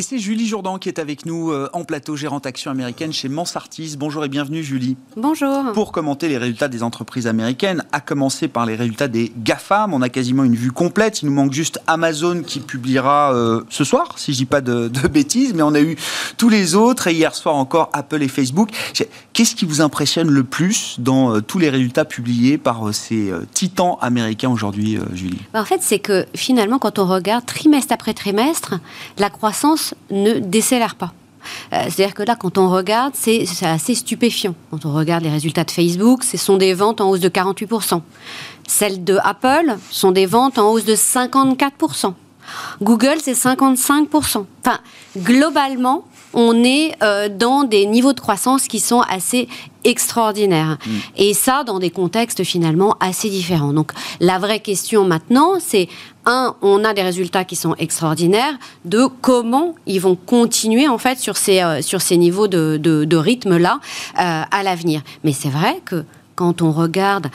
Et 0.00 0.02
c'est 0.02 0.18
Julie 0.18 0.46
Jourdan 0.46 0.78
qui 0.78 0.88
est 0.88 0.98
avec 0.98 1.26
nous 1.26 1.50
euh, 1.50 1.68
en 1.74 1.84
plateau, 1.84 2.16
gérante 2.16 2.46
action 2.46 2.70
américaine 2.70 3.12
chez 3.12 3.28
Mansartis. 3.28 3.96
Bonjour 3.98 4.24
et 4.24 4.30
bienvenue 4.30 4.64
Julie. 4.64 4.96
Bonjour. 5.14 5.72
Pour 5.74 5.92
commenter 5.92 6.30
les 6.30 6.38
résultats 6.38 6.68
des 6.68 6.82
entreprises 6.82 7.26
américaines, 7.26 7.84
à 7.92 8.00
commencer 8.00 8.48
par 8.48 8.64
les 8.64 8.76
résultats 8.76 9.08
des 9.08 9.30
GAFAM, 9.36 9.92
on 9.92 10.00
a 10.00 10.08
quasiment 10.08 10.42
une 10.44 10.56
vue 10.56 10.72
complète. 10.72 11.20
Il 11.20 11.26
nous 11.26 11.34
manque 11.34 11.52
juste 11.52 11.80
Amazon 11.86 12.42
qui 12.42 12.60
publiera 12.60 13.34
euh, 13.34 13.60
ce 13.68 13.84
soir, 13.84 14.14
si 14.16 14.32
je 14.32 14.38
dis 14.38 14.46
pas 14.46 14.62
de, 14.62 14.88
bêtises, 15.08 15.52
mais 15.52 15.62
on 15.62 15.74
a 15.74 15.82
eu 15.82 15.98
tous 16.38 16.48
les 16.48 16.76
autres 16.76 17.08
et 17.08 17.12
hier 17.12 17.34
soir 17.34 17.54
encore 17.56 17.90
Apple 17.92 18.22
et 18.22 18.28
Facebook. 18.28 18.70
Qu'est-ce 19.34 19.54
qui 19.54 19.66
vous 19.66 19.82
impressionne 19.82 20.30
le 20.30 20.44
plus 20.44 20.96
dans 20.98 21.34
euh, 21.34 21.40
tous 21.42 21.58
les 21.58 21.68
résultats 21.68 22.06
publiés 22.06 22.56
par 22.56 22.94
ces 22.94 23.30
titans 23.52 23.98
américains 24.00 24.48
aujourd'hui, 24.48 24.96
Julie? 25.12 25.42
Bah, 25.52 25.60
En 25.60 25.66
fait, 25.66 25.82
c'est 25.82 25.98
que 25.98 26.24
finalement, 26.34 26.78
quand 26.78 26.98
on 26.98 27.04
regarde 27.04 27.44
trimestre 27.44 27.92
après 27.92 28.14
trimestre, 28.14 28.80
la 29.18 29.28
croissance 29.28 29.89
ne 30.10 30.38
décélère 30.38 30.94
pas. 30.94 31.12
Euh, 31.72 31.84
c'est-à-dire 31.88 32.14
que 32.14 32.22
là, 32.22 32.36
quand 32.36 32.58
on 32.58 32.68
regarde, 32.68 33.14
c'est 33.14 33.46
assez 33.62 33.94
stupéfiant. 33.94 34.54
Quand 34.70 34.84
on 34.84 34.92
regarde 34.92 35.24
les 35.24 35.30
résultats 35.30 35.64
de 35.64 35.70
Facebook, 35.70 36.24
ce 36.24 36.36
sont 36.36 36.56
des 36.56 36.74
ventes 36.74 37.00
en 37.00 37.10
hausse 37.10 37.20
de 37.20 37.28
48%. 37.28 38.00
Celles 38.66 39.04
de 39.04 39.18
Apple 39.22 39.76
sont 39.90 40.12
des 40.12 40.26
ventes 40.26 40.58
en 40.58 40.70
hausse 40.70 40.84
de 40.84 40.94
54%. 40.94 42.14
Google, 42.82 43.16
c'est 43.22 43.32
55%. 43.32 44.44
Enfin, 44.64 44.78
globalement, 45.16 46.04
on 46.34 46.62
est 46.64 46.92
euh, 47.02 47.28
dans 47.28 47.64
des 47.64 47.86
niveaux 47.86 48.12
de 48.12 48.20
croissance 48.20 48.68
qui 48.68 48.80
sont 48.80 49.00
assez 49.00 49.48
extraordinaires. 49.84 50.78
Mm. 50.84 50.90
Et 51.16 51.34
ça, 51.34 51.64
dans 51.64 51.78
des 51.78 51.90
contextes 51.90 52.44
finalement 52.44 52.96
assez 53.00 53.30
différents. 53.30 53.72
Donc, 53.72 53.92
la 54.20 54.38
vraie 54.38 54.60
question 54.60 55.04
maintenant, 55.04 55.54
c'est 55.58 55.88
un, 56.26 56.54
on 56.62 56.84
a 56.84 56.92
des 56.92 57.02
résultats 57.02 57.44
qui 57.44 57.56
sont 57.56 57.74
extraordinaires. 57.76 58.54
Deux, 58.84 59.08
comment 59.08 59.74
ils 59.86 60.00
vont 60.00 60.16
continuer 60.16 60.86
en 60.86 60.98
fait 60.98 61.18
sur 61.18 61.36
ces, 61.36 61.62
euh, 61.62 61.82
sur 61.82 62.00
ces 62.00 62.16
niveaux 62.16 62.46
de, 62.46 62.76
de, 62.76 63.16
rythme-là 63.16 63.80
euh, 64.18 64.42
à 64.50 64.62
l'avenir. 64.62 65.02
Mais 65.24 65.32
c'est 65.32 65.48
vrai 65.48 65.80
que 65.84 66.04
quand 66.36 66.62
on 66.62 66.72
regarde 66.72 67.26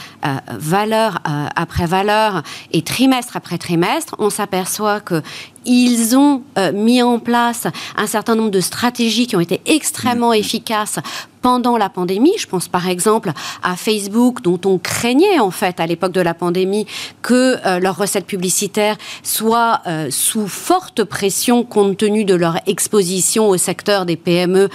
valeur 0.57 1.19
après 1.55 1.85
valeur 1.85 2.41
et 2.71 2.81
trimestre 2.81 3.37
après 3.37 3.59
trimestre, 3.59 4.15
on 4.17 4.31
s'aperçoit 4.31 4.99
que 4.99 5.21
ils 5.65 6.15
ont 6.15 6.43
euh, 6.57 6.71
mis 6.71 7.01
en 7.01 7.19
place 7.19 7.67
un 7.97 8.07
certain 8.07 8.35
nombre 8.35 8.51
de 8.51 8.61
stratégies 8.61 9.27
qui 9.27 9.35
ont 9.35 9.41
été 9.41 9.61
extrêmement 9.65 10.31
mm. 10.31 10.35
efficaces 10.35 10.99
pendant 11.41 11.77
la 11.77 11.89
pandémie. 11.89 12.33
Je 12.39 12.47
pense 12.47 12.67
par 12.67 12.87
exemple 12.89 13.31
à 13.61 13.75
Facebook, 13.75 14.41
dont 14.41 14.59
on 14.65 14.79
craignait 14.79 15.39
en 15.39 15.51
fait 15.51 15.79
à 15.79 15.85
l'époque 15.85 16.11
de 16.11 16.21
la 16.21 16.33
pandémie 16.33 16.87
que 17.21 17.57
euh, 17.65 17.79
leurs 17.79 17.97
recettes 17.97 18.25
publicitaires 18.25 18.97
soient 19.21 19.81
euh, 19.85 20.07
sous 20.09 20.47
forte 20.47 21.03
pression 21.03 21.63
compte 21.63 21.97
tenu 21.97 22.25
de 22.25 22.33
leur 22.33 22.57
exposition 22.65 23.47
au 23.47 23.57
secteur 23.57 24.05
des 24.05 24.15
PME 24.15 24.69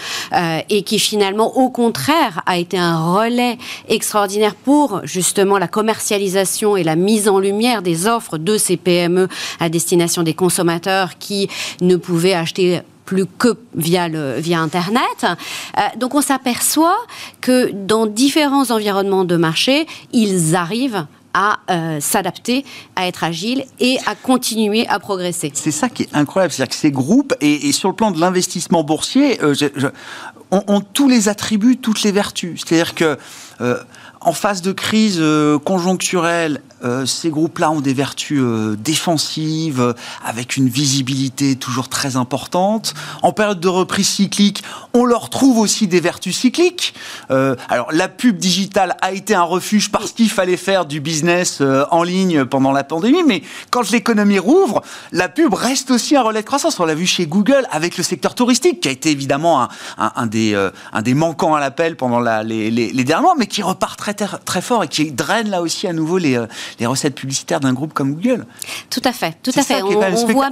et 0.68 0.82
qui 0.82 0.99
finalement 0.99 1.56
au 1.56 1.70
contraire 1.70 2.42
a 2.47 2.56
été 2.56 2.78
un 2.78 3.14
relais 3.14 3.59
extraordinaire 3.88 4.54
pour 4.54 5.00
justement 5.04 5.59
la 5.59 5.68
commercialisation 5.68 6.76
et 6.76 6.85
la 6.85 6.97
mise 6.97 7.28
en 7.28 7.40
lumière 7.40 7.82
des 7.82 8.06
offres 8.06 8.38
de 8.38 8.56
ces 8.56 8.76
PME 8.76 9.28
à 9.59 9.68
destination 9.68 10.23
des 10.23 10.35
consommateurs 10.35 10.79
qui 11.18 11.49
ne 11.80 11.96
pouvaient 11.96 12.34
acheter 12.34 12.82
plus 13.10 13.26
que 13.26 13.56
via, 13.75 14.04
Internet. 14.04 15.25
Euh, 15.25 15.80
donc 15.99 16.14
on 16.14 16.22
s'aperçoit 16.22 16.96
que 17.40 17.72
dans 17.72 18.06
différents 18.06 18.70
environnements 18.70 19.25
de 19.25 19.37
marché, 19.37 19.88
ils 20.12 20.54
arrivent 20.54 21.06
à 21.34 21.58
euh, 21.70 21.99
s'adapter, 21.99 22.64
à 22.94 23.08
être 23.08 23.25
agiles 23.25 23.64
et 23.80 23.99
à 24.06 24.14
continuer 24.14 24.87
à 24.87 25.00
progresser. 25.00 25.50
C'est 25.54 25.72
ça 25.72 25.88
qui 25.88 26.04
est 26.04 26.14
incroyable, 26.14 26.52
c'est-à-dire 26.52 26.70
que 26.70 26.80
ces 26.80 26.92
groupes, 26.92 27.34
et, 27.40 27.72
sur 27.72 27.88
le 27.88 27.96
plan 27.96 28.12
de 28.12 28.20
l'investissement 28.20 28.84
boursier, 28.84 29.42
euh, 29.42 29.54
ont, 30.52 30.80
tous 30.80 31.08
les 31.08 31.28
attributs, 31.28 31.78
toutes 31.78 32.04
les 32.04 32.12
vertus. 32.12 32.62
C'est-à-dire 32.64 32.94
que 32.94 33.18
en 34.20 34.32
phase 34.32 34.62
de 34.62 34.70
crise 34.70 35.22
conjoncturelle 35.64 36.60
euh, 36.84 37.06
ces 37.06 37.30
groupes-là 37.30 37.70
ont 37.70 37.80
des 37.80 37.94
vertus 37.94 38.40
euh, 38.40 38.76
défensives, 38.76 39.80
euh, 39.80 39.92
avec 40.25 40.56
une 40.56 40.68
visibilité 40.68 41.56
toujours 41.56 41.88
très 41.88 42.16
importante. 42.16 42.94
En 43.22 43.32
période 43.32 43.60
de 43.60 43.68
reprise 43.68 44.08
cyclique, 44.08 44.62
on 44.94 45.04
leur 45.04 45.30
trouve 45.30 45.58
aussi 45.58 45.87
des 45.87 46.00
vertus 46.00 46.37
cycliques. 46.37 46.94
alors, 47.28 47.92
la 47.92 48.08
pub 48.08 48.38
digitale 48.38 48.96
a 49.00 49.12
été 49.12 49.34
un 49.34 49.42
refuge 49.42 49.90
parce 49.90 50.12
qu'il 50.12 50.30
fallait 50.30 50.56
faire 50.56 50.84
du 50.84 51.00
business 51.00 51.62
en 51.90 52.02
ligne 52.02 52.44
pendant 52.44 52.72
la 52.72 52.82
pandémie, 52.82 53.22
mais 53.26 53.42
quand 53.70 53.90
l'économie 53.90 54.38
rouvre, 54.38 54.82
la 55.12 55.28
pub 55.28 55.54
reste 55.54 55.90
aussi 55.90 56.16
un 56.16 56.22
relais 56.22 56.40
de 56.40 56.46
croissance. 56.46 56.80
On 56.80 56.84
l'a 56.84 56.94
vu 56.94 57.06
chez 57.06 57.26
Google 57.26 57.66
avec 57.70 57.96
le 57.96 58.02
secteur 58.02 58.34
touristique, 58.34 58.80
qui 58.80 58.88
a 58.88 58.90
été 58.90 59.10
évidemment 59.10 59.68
un, 59.99 60.26
des, 60.26 60.40
des, 60.40 60.68
un 60.92 61.02
des 61.02 61.14
manquants 61.14 61.54
à 61.54 61.60
l'appel 61.60 61.96
pendant 61.96 62.20
la, 62.20 62.42
les, 62.42 62.70
les, 62.70 63.04
derniers 63.04 63.22
mois, 63.22 63.34
mais 63.38 63.46
qui 63.46 63.62
repart 63.62 63.99
très, 63.99 64.14
très, 64.14 64.62
fort 64.62 64.84
et 64.84 64.88
qui 64.88 65.12
draine 65.12 65.50
là 65.50 65.62
aussi 65.62 65.87
à 65.87 65.92
nouveau 65.92 66.18
les, 66.18 66.38
les 66.78 66.86
recettes 66.86 67.14
publicitaires 67.14 67.60
d'un 67.60 67.72
groupe 67.72 67.92
comme 67.92 68.14
Google. 68.14 68.46
Tout 68.88 69.02
à 69.04 69.12
fait, 69.12 69.36
tout 69.42 69.52
à 69.54 69.62
fait. 69.62 69.82
On, 69.82 69.98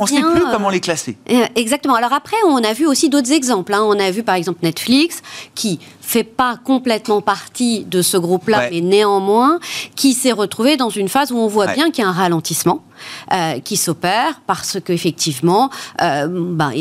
on, 0.01 0.07
sait 0.07 0.21
plus 0.21 0.43
comment 0.53 0.71
les 0.71 0.81
classer. 0.81 1.17
Exactement. 1.55 1.95
Alors 1.95 2.13
après, 2.13 2.37
on 2.47 2.63
a 2.65 2.73
vu 2.73 2.87
aussi 2.87 3.09
d'autres 3.09 3.33
exemples. 3.33 3.75
Hein. 3.75 3.83
On 3.83 3.99
a 3.99 4.11
vu 4.11 4.23
par 4.23 4.35
exemple 4.35 4.61
Netflix 4.63 5.23
qui 5.55 5.79
fait 6.09 6.25
pas 6.25 6.57
complètement 6.57 7.21
partie 7.21 7.85
de 7.85 8.01
ce 8.01 8.17
groupe-là, 8.17 8.71
mais 8.71 8.81
néanmoins 8.81 9.59
qui 9.95 10.15
s'est 10.15 10.33
retrouvé 10.33 10.79
dans 10.79 10.89
une 10.89 11.09
phase 11.09 11.33
où 11.33 11.37
on 11.37 11.49
voit 11.49 11.67
bien 11.67 11.91
qu'il 11.91 12.03
y 12.03 12.07
a 12.07 12.09
un 12.09 12.15
ralentissement. 12.15 12.83
Euh, 13.33 13.61
qui 13.61 13.77
s'opère 13.77 14.41
parce 14.47 14.79
qu'effectivement, 14.81 15.71
euh, 16.03 16.27
ben, 16.29 16.73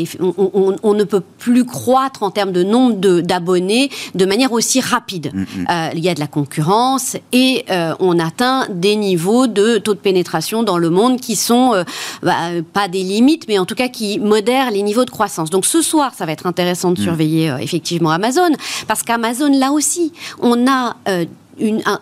on, 0.82 0.94
ne 0.94 1.04
peut 1.04 1.22
plus 1.38 1.64
croître 1.64 2.22
en 2.22 2.30
termes 2.30 2.52
de 2.52 2.62
nombre 2.62 2.94
d'abonnés 3.20 3.90
de, 4.14 4.24
manière 4.24 4.52
aussi 4.52 4.80
rapide. 4.80 5.30
Mm, 5.32 5.40
mm. 5.40 5.66
Euh, 5.70 5.90
il 5.94 6.00
y 6.00 6.08
a 6.08 6.14
de 6.14 6.20
la 6.20 6.26
concurrence 6.26 7.16
et 7.32 7.64
on 8.00 8.18
atteint 8.18 8.66
des 8.70 8.96
niveaux 8.96 9.46
de 9.46 9.78
taux 9.78 9.94
de 9.94 9.98
pénétration 9.98 10.62
dans 10.62 10.78
le 10.78 10.90
monde 10.90 11.20
qui 11.20 11.36
sont 11.36 11.84
bah, 12.22 12.34
pas 12.72 12.88
des 12.88 13.02
limites, 13.02 13.46
mais 13.48 13.58
en 13.58 13.64
tout 13.64 13.74
cas 13.74 13.88
qui 13.88 14.18
modèrent 14.18 14.70
les 14.70 14.82
niveaux 14.82 15.04
de 15.04 15.10
croissance. 15.10 15.50
Donc 15.50 15.66
ce 15.66 15.82
soir, 15.82 16.12
ça 16.16 16.26
va 16.26 16.32
être 16.32 16.46
intéressant 16.46 16.90
de 16.90 17.00
mm. 17.00 17.04
surveiller 17.04 17.54
effectivement 17.60 18.10
Amazon 18.10 18.50
parce 18.86 19.02
qu'Amazon, 19.18 19.58
là 19.58 19.72
aussi, 19.72 20.12
on 20.40 20.66
a 20.66 20.96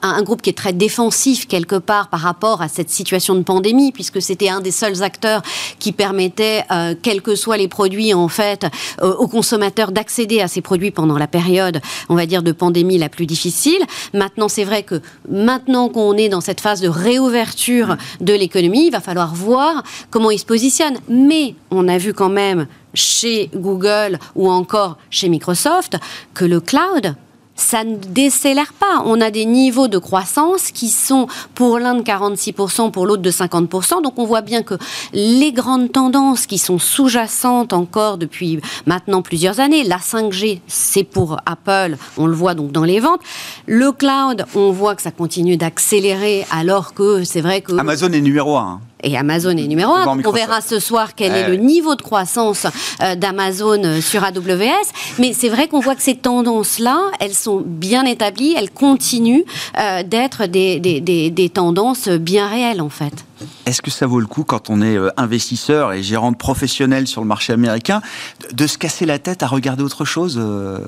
un, 0.02 0.22
groupe 0.22 0.42
qui 0.42 0.50
est 0.50 0.56
très 0.56 0.72
défensif 0.72 1.46
quelque 1.46 1.76
part 1.76 2.08
par 2.08 2.20
rapport 2.20 2.62
à 2.62 2.68
cette 2.68 2.90
situation 2.90 3.34
de 3.34 3.42
pandémie, 3.42 3.92
puisque 3.92 4.20
c'était 4.20 4.48
un 4.48 4.60
des 4.60 4.70
seuls 4.70 5.02
acteurs 5.02 5.42
qui 5.78 5.92
permettait, 5.92 6.64
euh, 6.70 6.94
quels 7.00 7.22
que 7.22 7.34
soient 7.34 7.56
les 7.56 7.68
produits, 7.68 8.12
en 8.12 8.28
fait, 8.28 8.66
euh, 9.02 9.14
aux 9.14 9.28
consommateurs 9.28 9.92
d'accéder 9.92 10.40
à 10.40 10.48
ces 10.48 10.60
produits 10.60 10.90
pendant 10.90 11.16
la 11.16 11.26
période, 11.26 11.80
on 12.08 12.14
va 12.14 12.26
dire, 12.26 12.42
de 12.42 12.52
pandémie 12.52 12.98
la 12.98 13.08
plus 13.08 13.26
difficile. 13.26 13.82
Maintenant, 14.12 14.48
c'est 14.48 14.64
vrai 14.64 14.82
que 14.82 15.00
maintenant 15.30 15.88
qu'on 15.88 16.14
est 16.14 16.28
dans 16.28 16.40
cette 16.40 16.60
phase 16.60 16.80
de 16.80 16.88
réouverture 16.88 17.96
de 18.20 18.34
l'économie, 18.34 18.86
il 18.86 18.92
va 18.92 19.00
falloir 19.00 19.34
voir 19.34 19.82
comment 20.10 20.30
ils 20.30 20.38
se 20.38 20.44
positionnent. 20.44 20.98
Mais 21.08 21.54
on 21.70 21.88
a 21.88 21.98
vu 21.98 22.12
quand 22.12 22.28
même 22.30 22.66
chez 22.96 23.48
Google 23.54 24.18
ou 24.34 24.50
encore 24.50 24.98
chez 25.10 25.28
Microsoft, 25.28 25.96
que 26.34 26.44
le 26.44 26.58
cloud, 26.60 27.14
ça 27.56 27.84
ne 27.84 27.96
décélère 27.96 28.72
pas. 28.74 29.02
On 29.06 29.20
a 29.20 29.30
des 29.30 29.46
niveaux 29.46 29.88
de 29.88 29.98
croissance 29.98 30.70
qui 30.70 30.88
sont 30.88 31.26
pour 31.54 31.78
l'un 31.78 31.94
de 31.94 32.02
46%, 32.02 32.90
pour 32.90 33.06
l'autre 33.06 33.22
de 33.22 33.30
50%. 33.30 34.02
Donc 34.02 34.18
on 34.18 34.26
voit 34.26 34.42
bien 34.42 34.62
que 34.62 34.74
les 35.12 35.52
grandes 35.52 35.90
tendances 35.90 36.46
qui 36.46 36.58
sont 36.58 36.78
sous-jacentes 36.78 37.72
encore 37.72 38.18
depuis 38.18 38.60
maintenant 38.84 39.22
plusieurs 39.22 39.58
années, 39.58 39.84
la 39.84 39.96
5G, 39.98 40.60
c'est 40.66 41.04
pour 41.04 41.38
Apple, 41.46 41.96
on 42.18 42.26
le 42.26 42.34
voit 42.34 42.54
donc 42.54 42.72
dans 42.72 42.84
les 42.84 43.00
ventes. 43.00 43.20
Le 43.66 43.90
cloud, 43.90 44.44
on 44.54 44.70
voit 44.70 44.94
que 44.94 45.02
ça 45.02 45.10
continue 45.10 45.56
d'accélérer 45.56 46.46
alors 46.50 46.92
que 46.92 47.24
c'est 47.24 47.40
vrai 47.40 47.62
que... 47.62 47.72
Amazon 47.78 48.12
est 48.12 48.20
numéro 48.20 48.56
1 48.56 48.80
et 49.02 49.16
Amazon 49.16 49.56
est 49.56 49.66
numéro 49.66 49.92
un. 49.92 50.06
On 50.24 50.30
verra 50.32 50.60
ce 50.60 50.78
soir 50.78 51.14
quel 51.14 51.34
est 51.34 51.48
le 51.48 51.56
niveau 51.56 51.94
de 51.94 52.02
croissance 52.02 52.66
euh, 53.02 53.14
d'Amazon 53.14 53.82
euh, 53.84 54.00
sur 54.00 54.24
AWS. 54.24 54.86
Mais 55.18 55.32
c'est 55.32 55.48
vrai 55.48 55.68
qu'on 55.68 55.80
voit 55.80 55.94
que 55.94 56.02
ces 56.02 56.16
tendances-là, 56.16 57.10
elles 57.20 57.34
sont 57.34 57.62
bien 57.64 58.04
établies, 58.04 58.54
elles 58.56 58.70
continuent 58.70 59.44
euh, 59.78 60.02
d'être 60.02 60.46
des, 60.46 60.80
des, 60.80 61.30
des 61.30 61.48
tendances 61.50 62.08
bien 62.08 62.48
réelles 62.48 62.80
en 62.80 62.88
fait. 62.88 63.24
Est-ce 63.66 63.82
que 63.82 63.90
ça 63.90 64.06
vaut 64.06 64.20
le 64.20 64.28
coup, 64.28 64.44
quand 64.44 64.70
on 64.70 64.80
est 64.80 64.96
euh, 64.96 65.10
investisseur 65.16 65.92
et 65.92 66.00
gérant 66.00 66.32
professionnel 66.32 67.08
sur 67.08 67.20
le 67.20 67.26
marché 67.26 67.52
américain, 67.52 68.00
de 68.52 68.64
se 68.68 68.78
casser 68.78 69.06
la 69.06 69.18
tête 69.18 69.42
à 69.42 69.48
regarder 69.48 69.82
autre 69.82 70.04
chose, 70.04 70.38
euh, 70.40 70.78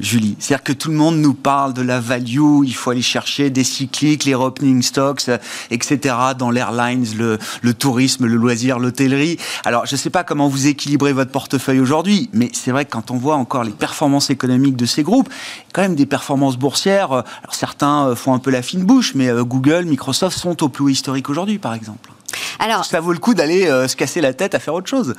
Julie? 0.00 0.34
C'est-à-dire 0.40 0.64
que 0.64 0.72
tout 0.72 0.90
le 0.90 0.96
monde 0.96 1.18
nous 1.18 1.34
parle 1.34 1.72
de 1.72 1.82
la 1.82 2.00
value, 2.00 2.64
il 2.64 2.74
faut 2.74 2.90
aller 2.90 3.00
chercher 3.00 3.50
des 3.50 3.62
cycliques, 3.62 4.24
les 4.24 4.34
opening 4.34 4.82
stocks, 4.82 5.28
euh, 5.28 5.38
etc., 5.70 6.16
dans 6.36 6.50
l'airlines, 6.50 7.06
le, 7.16 7.38
le, 7.62 7.74
tourisme, 7.74 8.26
le 8.26 8.34
loisir, 8.34 8.80
l'hôtellerie. 8.80 9.36
Alors, 9.64 9.86
je 9.86 9.94
ne 9.94 9.96
sais 9.96 10.10
pas 10.10 10.24
comment 10.24 10.48
vous 10.48 10.66
équilibrez 10.66 11.12
votre 11.12 11.30
portefeuille 11.30 11.78
aujourd'hui, 11.78 12.28
mais 12.32 12.50
c'est 12.52 12.72
vrai 12.72 12.86
que 12.86 12.90
quand 12.90 13.12
on 13.12 13.18
voit 13.18 13.36
encore 13.36 13.62
les 13.62 13.70
performances 13.70 14.30
économiques 14.30 14.76
de 14.76 14.86
ces 14.86 15.04
groupes, 15.04 15.28
quand 15.72 15.82
même 15.82 15.94
des 15.94 16.06
performances 16.06 16.56
boursières, 16.56 17.12
alors 17.12 17.54
certains 17.54 18.16
font 18.16 18.34
un 18.34 18.40
peu 18.40 18.50
la 18.50 18.62
fine 18.62 18.82
bouche, 18.82 19.14
mais 19.14 19.30
Google, 19.44 19.84
Microsoft 19.84 20.36
sont 20.36 20.64
au 20.64 20.68
plus 20.68 20.90
historique 20.90 21.30
aujourd'hui, 21.30 21.60
par 21.60 21.74
exemple. 21.74 22.15
Alors, 22.58 22.84
ça 22.84 23.00
vaut 23.00 23.12
le 23.12 23.18
coup 23.18 23.34
d'aller 23.34 23.66
euh, 23.66 23.88
se 23.88 23.96
casser 23.96 24.20
la 24.20 24.32
tête 24.32 24.54
à 24.54 24.58
faire 24.58 24.74
autre 24.74 24.88
chose. 24.88 25.14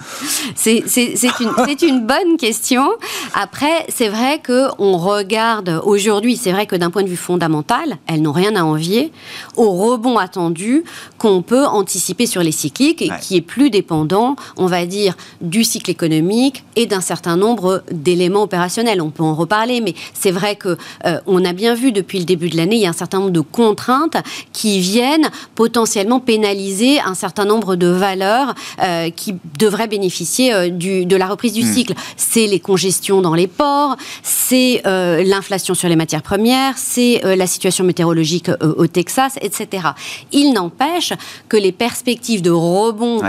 C'est 0.55 0.79
une, 0.79 1.51
une, 1.81 2.05
bonne 2.05 2.37
question. 2.37 2.89
Après, 3.33 3.85
c'est 3.89 4.09
vrai 4.09 4.39
que 4.39 4.67
on 4.79 4.97
regarde 4.97 5.81
aujourd'hui, 5.83 6.37
c'est 6.37 6.51
vrai 6.51 6.65
que 6.65 6.75
d'un 6.75 6.89
point 6.89 7.03
de 7.03 7.09
vue 7.09 7.17
fondamental, 7.17 7.97
elles 8.07 8.21
n'ont 8.21 8.31
rien 8.31 8.55
à 8.55 8.63
envier 8.63 9.11
au 9.55 9.71
rebond 9.71 10.17
attendu 10.17 10.83
qu'on 11.17 11.41
peut 11.41 11.65
anticiper 11.65 12.25
sur 12.25 12.41
les 12.41 12.51
cycliques 12.51 13.01
et 13.01 13.09
qui 13.21 13.37
est 13.37 13.41
plus 13.41 13.69
dépendant, 13.69 14.35
on 14.55 14.65
va 14.65 14.85
dire, 14.85 15.15
du 15.41 15.63
cycle 15.63 15.91
économique 15.91 16.63
et 16.75 16.85
d'un 16.85 17.01
certain 17.01 17.37
nombre 17.37 17.83
d'éléments 17.91 18.43
opérationnels. 18.43 19.01
On 19.01 19.09
peut 19.09 19.23
en 19.23 19.35
reparler, 19.35 19.81
mais 19.81 19.93
c'est 20.13 20.31
vrai 20.31 20.55
que 20.55 20.77
euh, 21.05 21.19
on 21.27 21.45
a 21.45 21.53
bien 21.53 21.75
vu 21.75 21.91
depuis 21.91 22.19
le 22.19 22.25
début 22.25 22.49
de 22.49 22.57
l'année, 22.57 22.77
il 22.77 22.81
y 22.81 22.87
a 22.87 22.89
un 22.89 22.93
certain 22.93 23.19
nombre 23.19 23.31
de 23.31 23.41
contraintes 23.41 24.17
qui 24.53 24.79
viennent 24.79 25.29
potentiellement 25.55 26.19
pénaliser 26.19 26.99
un 26.99 27.13
certain 27.13 27.26
certain 27.27 27.45
nombre 27.45 27.75
de 27.75 27.87
valeurs 27.87 28.55
euh, 28.81 29.09
qui 29.09 29.35
devraient 29.59 29.89
bénéficier 29.89 30.53
euh, 30.53 30.69
du, 30.69 31.05
de 31.05 31.15
la 31.17 31.27
reprise 31.27 31.51
du 31.51 31.63
hmm. 31.63 31.73
cycle. 31.73 31.93
C'est 32.15 32.47
les 32.47 32.61
congestions 32.61 33.21
dans 33.21 33.33
les 33.33 33.47
ports, 33.47 33.97
c'est 34.23 34.81
euh, 34.85 35.23
l'inflation 35.25 35.73
sur 35.73 35.89
les 35.89 35.97
matières 35.97 36.21
premières, 36.21 36.77
c'est 36.77 37.21
la 37.23 37.47
situation 37.47 37.83
météorologique 37.83 38.49
au 38.61 38.87
Texas, 38.87 39.37
etc. 39.41 39.89
Il 40.31 40.53
n'empêche 40.53 41.11
que 41.49 41.57
les 41.57 41.71
perspectives 41.71 42.41
de 42.41 42.51
rebond 42.51 43.21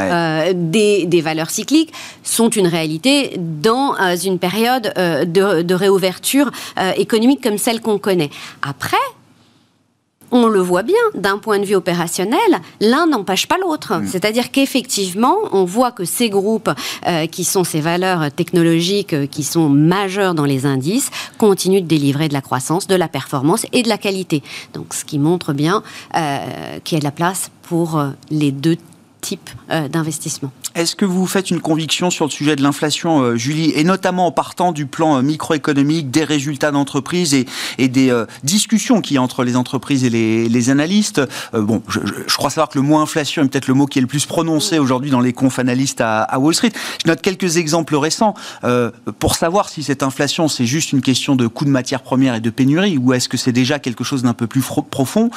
des, 0.54 1.06
des, 1.06 1.20
valeurs 1.20 1.50
cycliques 1.50 1.92
sont 2.22 2.50
une 2.50 2.66
réalité 2.66 3.36
dans 3.38 3.94
une 4.24 4.38
période 4.38 4.92
de, 4.96 5.62
de 5.62 5.74
réouverture 5.74 6.50
économique 6.96 7.42
comme 7.42 7.58
celle 7.58 7.80
qu'on 7.80 7.98
connaît. 7.98 8.30
Après, 8.62 8.96
on 10.30 10.46
le 10.46 10.60
voit 10.60 10.82
bien, 10.82 10.94
d'un 11.14 11.38
point 11.38 11.58
de 11.58 11.64
vue 11.64 11.74
opérationnel, 11.74 12.38
l'un 12.80 13.06
n'empêche 13.06 13.46
pas 13.46 13.56
l'autre. 13.58 13.96
Mm. 13.96 14.06
C'est-à-dire 14.06 14.50
qu'effectivement, 14.50 15.36
on 15.52 15.64
voit 15.64 15.92
que 15.92 16.04
ces 16.04 16.28
groupes, 16.28 16.70
euh, 17.06 17.26
qui 17.26 17.44
sont 17.44 17.64
ces 17.64 17.80
valeurs 17.80 18.30
technologiques 18.32 19.12
euh, 19.12 19.26
qui 19.26 19.42
sont 19.42 19.68
majeures 19.68 20.34
dans 20.34 20.44
les 20.44 20.66
indices, 20.66 21.10
continuent 21.38 21.82
de 21.82 21.86
délivrer 21.86 22.28
de 22.28 22.34
la 22.34 22.40
croissance, 22.42 22.86
de 22.86 22.94
la 22.94 23.08
performance 23.08 23.66
et 23.72 23.82
de 23.82 23.88
la 23.88 23.98
qualité. 23.98 24.42
Donc, 24.74 24.94
ce 24.94 25.04
qui 25.04 25.18
montre 25.18 25.52
bien 25.52 25.82
euh, 26.16 26.38
qu'il 26.84 26.96
y 26.96 26.98
a 26.98 27.00
de 27.00 27.04
la 27.04 27.10
place 27.10 27.50
pour 27.62 28.02
les 28.30 28.50
deux 28.50 28.76
type 29.20 29.50
euh, 29.70 29.88
d'investissement. 29.88 30.50
Est-ce 30.74 30.96
que 30.96 31.04
vous 31.04 31.26
faites 31.26 31.50
une 31.50 31.60
conviction 31.60 32.10
sur 32.10 32.26
le 32.26 32.30
sujet 32.30 32.56
de 32.56 32.62
l'inflation, 32.62 33.22
euh, 33.22 33.36
Julie, 33.36 33.72
et 33.74 33.84
notamment 33.84 34.26
en 34.26 34.32
partant 34.32 34.72
du 34.72 34.86
plan 34.86 35.16
euh, 35.16 35.22
microéconomique, 35.22 36.10
des 36.10 36.24
résultats 36.24 36.70
d'entreprise 36.70 37.34
et, 37.34 37.46
et, 37.78 37.88
des 37.88 38.12
discussions 38.42 39.00
qu'il 39.00 39.14
y 39.14 39.18
a 39.18 39.22
entre 39.22 39.44
les 39.44 39.56
entreprises 39.56 40.04
et 40.04 40.10
les, 40.10 40.70
analystes 40.70 41.22
Bon, 41.54 41.82
je, 41.88 42.00
crois 42.36 42.50
savoir 42.50 42.68
que 42.68 42.78
le 42.78 42.82
mot 42.82 42.98
inflation 42.98 43.42
est 43.42 43.48
peut-être 43.48 43.68
le 43.68 43.74
mot 43.74 43.86
qui 43.86 43.98
est 43.98 44.02
le 44.02 44.08
plus 44.08 44.26
prononcé 44.26 44.78
aujourd'hui 44.78 45.10
dans 45.10 45.20
les 45.20 45.32
confs 45.32 45.58
analystes 45.58 46.02
à, 46.02 46.38
Wall 46.38 46.54
Street. 46.54 46.72
Je 47.02 47.10
note 47.10 47.22
quelques 47.22 47.56
exemples 47.56 47.96
récents 47.96 48.34
pour 49.18 49.36
savoir 49.36 49.68
si 49.68 49.82
cette 49.82 50.02
inflation, 50.02 50.48
c'est 50.48 50.66
juste 50.66 50.92
une 50.92 51.00
question 51.00 51.36
de 51.36 51.46
coût 51.46 51.64
de 51.64 51.70
matières 51.70 52.02
premières 52.02 52.34
et 52.34 52.40
de 52.40 52.50
pénurie, 52.50 52.98
ou 52.98 53.14
est-ce 53.14 53.28
que 53.28 53.36
c'est 53.36 53.52
déjà 53.52 53.78
quelque 53.78 54.04
chose 54.04 54.22
d'un 54.22 54.34
peu 54.34 54.46
plus 54.46 54.62
profond. 54.90 55.30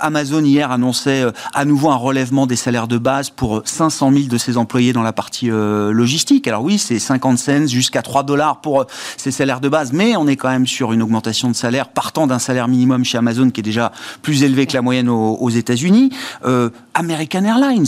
Amazon 0.00 0.44
hier 0.44 0.70
annonçait 0.70 1.24
à 1.52 1.64
nouveau 1.64 1.90
un 1.90 1.96
relèvement 1.96 2.46
des 2.46 2.56
salaires 2.56 2.88
de 2.88 2.98
base 2.98 3.30
pour 3.30 3.62
500 3.64 4.12
000 4.12 4.24
de 4.26 4.38
ses 4.38 4.56
employés 4.56 4.75
dans 4.76 5.02
la 5.02 5.12
partie 5.12 5.50
euh, 5.50 5.90
logistique. 5.90 6.46
Alors 6.46 6.62
oui, 6.62 6.78
c'est 6.78 6.98
50 6.98 7.38
cents 7.38 7.66
jusqu'à 7.66 8.02
3 8.02 8.24
dollars 8.24 8.60
pour 8.60 8.82
euh, 8.82 8.84
ces 9.16 9.30
salaires 9.30 9.60
de 9.60 9.68
base, 9.68 9.92
mais 9.92 10.16
on 10.16 10.26
est 10.26 10.36
quand 10.36 10.50
même 10.50 10.66
sur 10.66 10.92
une 10.92 11.02
augmentation 11.02 11.48
de 11.48 11.54
salaire 11.54 11.88
partant 11.88 12.26
d'un 12.26 12.38
salaire 12.38 12.68
minimum 12.68 13.04
chez 13.04 13.16
Amazon 13.16 13.50
qui 13.50 13.60
est 13.60 13.62
déjà 13.62 13.92
plus 14.20 14.42
élevé 14.42 14.66
que 14.66 14.74
la 14.74 14.82
moyenne 14.82 15.08
aux, 15.08 15.48
États-Unis. 15.48 16.10
Euh, 16.44 16.68
American 16.96 17.44
Airlines, 17.44 17.86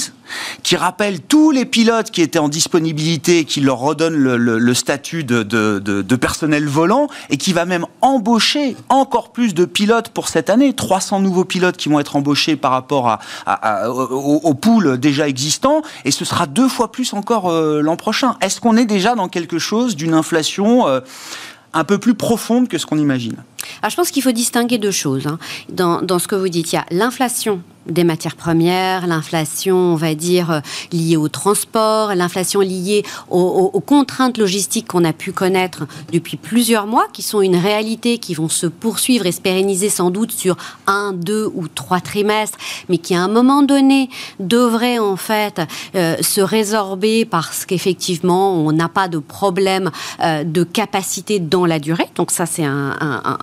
qui 0.62 0.76
rappelle 0.76 1.20
tous 1.20 1.50
les 1.50 1.64
pilotes 1.64 2.10
qui 2.10 2.22
étaient 2.22 2.38
en 2.38 2.48
disponibilité, 2.48 3.44
qui 3.44 3.60
leur 3.60 3.78
redonne 3.78 4.14
le, 4.14 4.74
statut 4.74 5.24
de, 5.24 6.16
personnel 6.16 6.66
volant, 6.66 7.08
et 7.30 7.38
qui 7.38 7.52
va 7.52 7.64
même 7.64 7.86
embaucher 8.02 8.76
encore 8.88 9.32
plus 9.32 9.54
de 9.54 9.64
pilotes 9.64 10.10
pour 10.10 10.28
cette 10.28 10.50
année. 10.50 10.74
300 10.74 11.20
nouveaux 11.20 11.44
pilotes 11.44 11.76
qui 11.76 11.88
vont 11.88 11.98
être 11.98 12.16
embauchés 12.16 12.56
par 12.56 12.70
rapport 12.72 13.08
à, 13.46 13.82
pool 14.60 14.98
déjà 14.98 15.28
existant, 15.28 15.82
et 16.04 16.10
ce 16.10 16.24
sera 16.24 16.46
deux 16.46 16.68
fois 16.68 16.92
plus 16.92 17.12
encore 17.12 17.50
euh, 17.50 17.80
l'an 17.80 17.96
prochain. 17.96 18.36
Est-ce 18.40 18.60
qu'on 18.60 18.76
est 18.76 18.84
déjà 18.84 19.14
dans 19.14 19.28
quelque 19.28 19.58
chose 19.58 19.96
d'une 19.96 20.14
inflation 20.14 20.88
euh, 20.88 21.00
un 21.72 21.84
peu 21.84 21.98
plus 21.98 22.14
profonde 22.14 22.68
que 22.68 22.76
ce 22.76 22.86
qu'on 22.86 22.98
imagine? 22.98 23.36
Je 23.88 23.94
pense 23.94 24.10
qu'il 24.10 24.22
faut 24.22 24.32
distinguer 24.32 24.78
deux 24.78 24.90
choses. 24.90 25.26
Hein. 25.26 25.38
Dans, 25.68 26.18
ce 26.18 26.26
que 26.26 26.34
vous 26.34 26.48
dites, 26.48 26.72
il 26.72 26.76
y 26.76 26.78
a 26.78 26.86
l'inflation 26.90 27.62
des 27.88 28.04
matières 28.04 28.36
premières, 28.36 29.06
l'inflation, 29.06 29.76
on 29.76 29.96
va 29.96 30.14
dire, 30.14 30.50
euh, 30.50 30.60
liée 30.92 31.16
au 31.16 31.28
transport, 31.28 32.14
l'inflation 32.14 32.60
liée 32.60 33.04
aux, 33.30 33.82
contraintes 33.86 34.38
logistiques 34.38 34.88
qu'on 34.88 35.04
a 35.04 35.12
pu 35.12 35.32
connaître 35.32 35.86
depuis 36.12 36.36
plusieurs 36.36 36.86
mois, 36.86 37.06
qui 37.12 37.22
sont 37.22 37.40
une 37.40 37.56
réalité, 37.56 38.18
qui 38.18 38.34
vont 38.34 38.48
se 38.48 38.66
poursuivre 38.66 39.26
et 39.26 39.32
se 39.32 39.40
pérenniser 39.40 39.88
sans 39.88 40.10
doute 40.10 40.32
sur 40.32 40.56
un, 40.86 41.12
deux 41.12 41.50
ou 41.54 41.68
trois 41.68 42.00
trimestres, 42.00 42.58
mais 42.88 42.98
qui 42.98 43.14
à 43.14 43.22
un 43.22 43.28
moment 43.28 43.62
donné 43.62 44.10
devraient 44.40 44.98
en 44.98 45.16
fait 45.16 45.60
euh, 45.94 46.16
se 46.20 46.40
résorber 46.40 47.24
parce 47.24 47.64
qu'effectivement 47.64 48.54
on 48.54 48.72
n'a 48.72 48.88
pas 48.88 49.08
de 49.08 49.18
problème 49.18 49.90
euh, 50.22 50.44
de 50.44 50.64
capacité 50.64 51.38
dans 51.38 51.66
la 51.66 51.78
durée. 51.78 52.08
Donc 52.14 52.30
ça 52.30 52.46
c'est 52.46 52.64
un, 52.64 52.94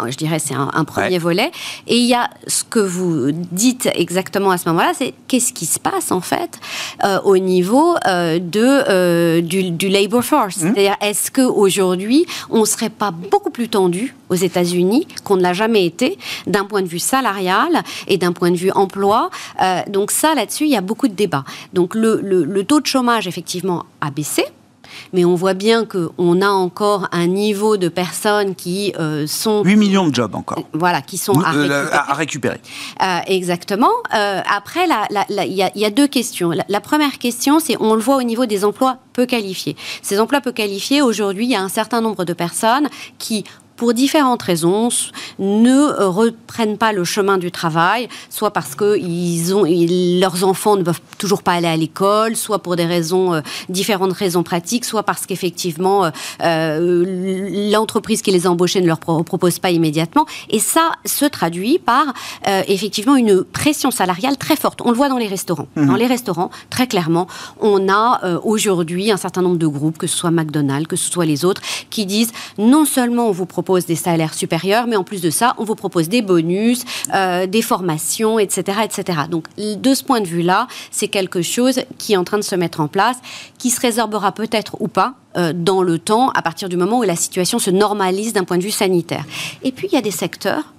je 0.08 0.18
dirais 0.18 0.40
c'est 0.40 0.56
un, 0.56 0.86
premier 0.86 1.18
volet. 1.18 1.52
Et 1.88 1.98
il 1.98 2.06
y 2.06 2.14
a 2.14 2.30
ce 2.48 2.64
que 2.64 2.80
vous 2.80 3.32
dites 3.32 3.90
exactement 3.96 4.35
à 4.36 4.58
ce 4.58 4.70
moment-là, 4.70 4.94
c'est 4.96 5.14
qu'est-ce 5.28 5.54
qui 5.54 5.66
se 5.66 5.80
passe 5.80 6.12
en 6.12 6.22
fait 6.22 6.60
euh, 7.04 7.20
au 7.24 7.38
niveau 7.38 7.96
euh, 8.08 8.40
de, 8.40 8.84
euh, 8.90 9.42
du, 9.42 9.72
du, 9.72 9.90
labor 9.90 10.24
force. 10.24 10.58
Mmh. 10.58 10.74
C'est-à-dire, 10.74 10.96
est-ce 11.02 11.32
qu'aujourd'hui, 11.32 12.26
on 12.50 12.62
ne 12.62 12.66
serait 12.66 12.90
pas 12.90 13.12
beaucoup 13.12 13.50
plus 13.50 13.70
tendu 13.70 14.16
aux 14.30 14.36
États-Unis 14.36 15.08
qu'on 15.24 15.38
ne 15.38 15.42
l'a 15.42 15.54
jamais 15.54 15.86
été 15.86 16.18
d'un 16.48 16.66
point 16.66 16.82
de 16.82 16.88
vue 16.88 17.00
salarial 17.00 17.84
et 18.08 18.18
d'un 18.18 18.34
point 18.34 18.52
de 18.52 18.58
vue 18.58 18.72
emploi? 18.72 19.30
Donc 19.88 20.12
ça, 20.12 20.36
là-dessus, 20.36 20.66
il 20.66 20.72
y 20.72 20.76
a 20.76 20.82
beaucoup 20.82 21.08
de 21.08 21.14
débats. 21.14 21.46
Donc 21.74 21.96
le, 21.96 22.20
le 22.22 22.64
taux 22.64 22.82
de 22.82 22.86
chômage, 22.86 23.28
effectivement, 23.28 23.86
a 24.02 24.12
baissé 24.12 24.46
mais 25.14 25.26
on 25.26 25.36
voit 25.36 25.54
bien 25.54 25.86
qu'on 25.86 26.42
a 26.42 26.50
encore 26.50 27.08
un 27.12 27.28
niveau 27.28 27.78
de 27.78 27.88
personnes 27.90 28.56
qui 28.56 28.94
euh, 29.00 29.28
sont... 29.28 29.64
8 29.64 29.76
millions 29.76 30.08
de 30.08 30.16
jobs 30.16 30.36
encore. 30.36 30.64
Voilà, 30.74 31.02
qui 31.02 31.18
sont 31.18 31.40
à, 31.42 31.54
euh, 31.56 31.88
récupérer. 32.10 32.60
Euh, 33.02 33.20
exactement. 33.28 33.92
après, 34.12 34.88
il 35.30 35.72
y, 35.76 35.86
a 35.86 35.90
deux 35.90 36.08
questions. 36.08 36.52
La, 36.68 36.82
première 36.82 37.18
question, 37.18 37.60
c'est 37.60 37.78
on 37.80 37.96
le 37.96 38.02
voit 38.02 38.18
au 38.18 38.24
niveau 38.24 38.46
des 38.46 38.66
emplois 38.66 38.98
peu 39.14 39.26
qualifiés. 39.26 39.76
Ces 40.02 40.20
emplois 40.20 40.42
peu 40.42 40.52
qualifiés, 40.52 41.02
aujourd'hui, 41.02 41.46
il 41.46 41.52
y 41.52 41.56
a 41.56 41.62
un 41.62 41.70
certain 41.70 42.02
nombre 42.02 42.26
de 42.26 42.34
personnes 42.34 42.90
qui 43.18 43.46
pour 43.76 43.94
différentes 43.94 44.42
raisons, 44.42 44.90
ne 45.40 46.04
reprennent 46.04 46.78
pas 46.78 46.94
le 46.94 47.04
chemin 47.04 47.38
du 47.38 47.52
travail, 47.52 48.08
soit 48.30 48.52
parce 48.52 48.76
que 48.76 48.98
ils 48.98 49.54
ont, 49.54 49.66
leurs 50.20 50.44
enfants 50.44 50.78
ne 50.78 50.84
peuvent 50.84 51.02
toujours 51.18 51.44
pas 51.44 51.54
aller 51.54 51.68
à 51.68 51.76
l'école, 51.76 52.36
soit 52.36 52.60
pour 52.60 52.76
des 52.76 52.86
raisons, 52.86 53.34
euh, 53.34 53.42
différentes 53.70 54.14
raisons 54.14 54.44
pratiques, 54.44 54.86
soit 54.86 55.04
parce 55.04 55.26
qu'effectivement, 55.26 56.06
euh, 56.06 56.10
euh, 56.42 57.72
l'entreprise 57.72 58.22
qui 58.22 58.32
les 58.32 58.48
a 58.48 58.52
embauchés 58.52 58.82
ne 58.82 58.88
leur 58.88 59.00
propose 59.00 59.60
pas 59.60 59.72
immédiatement. 59.72 60.26
Et 60.50 60.60
ça 60.60 60.92
se 61.06 61.26
traduit 61.26 61.80
par, 61.80 62.14
effectivement, 62.68 63.16
une 63.16 63.44
pression 63.44 63.92
salariale 63.92 64.38
très 64.38 64.56
forte. 64.56 64.82
On 64.84 64.92
le 64.92 64.98
voit 64.98 65.10
dans 65.10 65.18
les 65.18 65.28
restaurants. 65.28 65.68
Mmh. 65.76 65.88
Dans 65.88 65.96
les 65.96 66.08
restaurants, 66.08 66.52
très 66.70 66.88
clairement, 66.88 67.28
on 67.60 67.90
a 67.90 68.40
aujourd'hui 68.44 69.12
un 69.12 69.18
certain 69.18 69.42
nombre 69.42 69.58
de 69.58 69.68
groupes, 69.68 69.98
que 69.98 70.08
ce 70.08 70.16
soit 70.16 70.32
McDonald's, 70.32 70.88
que 70.88 70.96
ce 70.96 71.10
soit 71.10 71.26
les 71.26 71.46
autres, 71.46 71.62
qui 71.90 72.06
disent 72.06 72.32
non 72.58 72.86
seulement 72.86 73.28
on 73.28 73.32
vous 73.32 73.46
propose 73.46 73.65
propose 73.66 73.88
des 73.88 73.96
salaires 73.96 74.36
supérieurs, 74.36 74.86
mais 74.86 74.96
en 74.96 75.04
plus 75.04 75.22
de 75.22 75.32
ça, 75.32 75.56
on 75.58 75.64
vous 75.64 75.74
propose 75.74 76.08
des 76.08 76.22
bonus, 76.22 76.84
euh, 77.14 77.48
des 77.48 77.64
formations, 77.64 78.38
etc., 78.38 78.80
etc. 78.84 79.22
Donc, 79.30 79.48
de 79.58 79.94
ce 79.96 80.04
point 80.04 80.22
de 80.22 80.28
vue-là, 80.28 80.68
c'est 80.92 81.08
quelque 81.08 81.42
chose 81.42 81.82
qui 81.98 82.14
est 82.14 82.18
en 82.18 82.24
train 82.24 82.38
de 82.38 82.44
se 82.44 82.56
mettre 82.56 82.80
en 82.80 82.88
place, 82.88 83.18
qui 83.58 83.72
se 83.72 83.82
résorbera 83.82 84.34
peut-être 84.34 84.78
ou 84.80 84.88
pas 84.88 85.16
euh, 85.36 85.52
dans 85.56 85.82
le 85.82 85.98
temps, 85.98 86.30
à 86.30 86.44
partir 86.44 86.70
du 86.70 86.78
moment 86.78 87.00
où 87.00 87.04
la 87.04 87.16
situation 87.16 87.58
se 87.58 87.72
normalise 87.72 88.34
d'un 88.34 88.44
point 88.44 88.60
de 88.60 88.64
vue 88.64 88.72
sanitaire. 88.72 89.26
Et 89.64 89.72
puis, 89.72 89.88
il 89.92 89.96
y 89.96 89.98
a 89.98 90.02
des 90.02 90.12
secteurs 90.12 90.74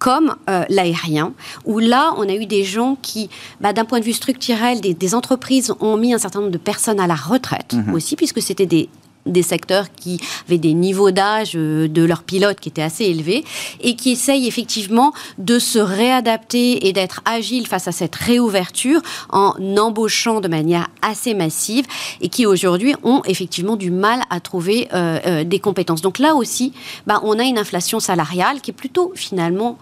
comme 0.00 0.34
euh, 0.50 0.64
l'aérien, 0.68 1.32
où 1.64 1.78
là, 1.78 2.12
on 2.18 2.28
a 2.28 2.34
eu 2.34 2.46
des 2.46 2.64
gens 2.64 2.98
qui, 3.00 3.30
bah, 3.60 3.72
d'un 3.72 3.84
point 3.84 4.00
de 4.00 4.04
vue 4.04 4.12
structurel, 4.12 4.80
des, 4.80 5.14
entreprises 5.14 5.72
ont 5.80 5.96
mis 5.96 6.12
un 6.12 6.18
certain 6.18 6.40
nombre 6.40 6.52
de 6.52 6.58
personnes 6.58 6.98
à 6.98 7.06
la 7.06 7.14
retraite 7.14 7.74
mmh 7.74 7.94
aussi, 7.94 8.16
puisque 8.16 8.42
c'était 8.42 8.66
des 8.66 8.88
des 9.26 9.42
secteurs 9.42 9.86
qui 9.94 10.20
avaient 10.46 10.58
des 10.58 10.74
niveaux 10.74 11.10
d'âge 11.10 11.52
euh, 11.54 11.88
de 11.88 12.02
leurs 12.02 12.22
pilotes 12.22 12.60
qui 12.60 12.68
étaient 12.68 12.82
assez 12.82 13.04
élevés 13.04 13.44
et 13.80 13.96
qui 13.96 14.12
essayent 14.12 14.46
effectivement 14.46 15.12
de 15.38 15.58
se 15.58 15.78
réadapter 15.78 16.86
et 16.86 16.92
d'être 16.92 17.22
agiles 17.24 17.66
face 17.66 17.88
à 17.88 17.92
cette 17.92 18.14
réouverture 18.14 19.00
en 19.30 19.54
embauchant 19.76 20.40
de 20.40 20.48
manière 20.48 20.88
assez 21.02 21.34
massive 21.34 21.86
et 22.20 22.28
qui 22.28 22.46
aujourd'hui 22.46 22.94
ont 23.02 23.22
effectivement 23.24 23.76
du 23.76 23.90
mal 23.90 24.20
à 24.30 24.40
trouver 24.40 24.88
euh, 24.92 25.18
euh, 25.26 25.44
des 25.44 25.58
compétences. 25.58 26.02
Donc 26.02 26.18
là 26.18 26.34
aussi, 26.34 26.72
bah, 27.06 27.20
on 27.24 27.38
a 27.38 27.44
une 27.44 27.58
inflation 27.58 28.00
salariale 28.00 28.60
qui 28.60 28.70
est 28.70 28.74
plutôt 28.74 29.12
finalement 29.14 29.78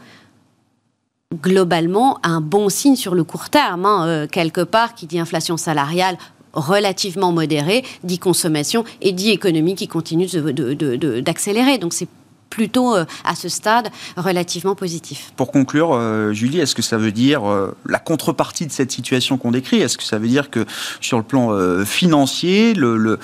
globalement 1.34 2.18
un 2.22 2.42
bon 2.42 2.68
signe 2.68 2.96
sur 2.96 3.14
le 3.14 3.24
court 3.24 3.48
terme. 3.48 3.86
Hein, 3.86 4.26
quelque 4.30 4.60
part, 4.60 4.94
qui 4.94 5.06
dit 5.06 5.18
inflation 5.18 5.56
salariale 5.56 6.18
relativement 6.52 7.32
modéré, 7.32 7.84
dit 8.04 8.18
consommation 8.18 8.84
et 9.00 9.12
dit 9.12 9.30
économie 9.30 9.74
qui 9.74 9.88
continue 9.88 10.26
d'accélérer. 11.22 11.78
Donc 11.78 11.92
c'est 11.92 12.08
plutôt 12.52 12.94
euh, 12.94 13.06
à 13.24 13.34
ce 13.34 13.48
stade 13.48 13.88
relativement 14.16 14.74
positif. 14.74 15.32
Pour 15.36 15.50
conclure, 15.50 15.94
euh, 15.94 16.32
Julie, 16.32 16.60
est-ce 16.60 16.74
que 16.74 16.82
ça 16.82 16.98
veut 16.98 17.12
dire 17.12 17.50
euh, 17.50 17.74
la 17.86 17.98
contrepartie 17.98 18.66
de 18.66 18.72
cette 18.72 18.92
situation 18.92 19.38
qu'on 19.38 19.52
décrit? 19.52 19.80
Est-ce 19.80 19.96
que 19.96 20.04
ça 20.04 20.18
veut 20.18 20.28
dire 20.28 20.50
que 20.50 20.66
sur 21.00 21.16
le 21.16 21.24
plan 21.24 21.42
financier, 21.84 22.74
le 22.74 23.18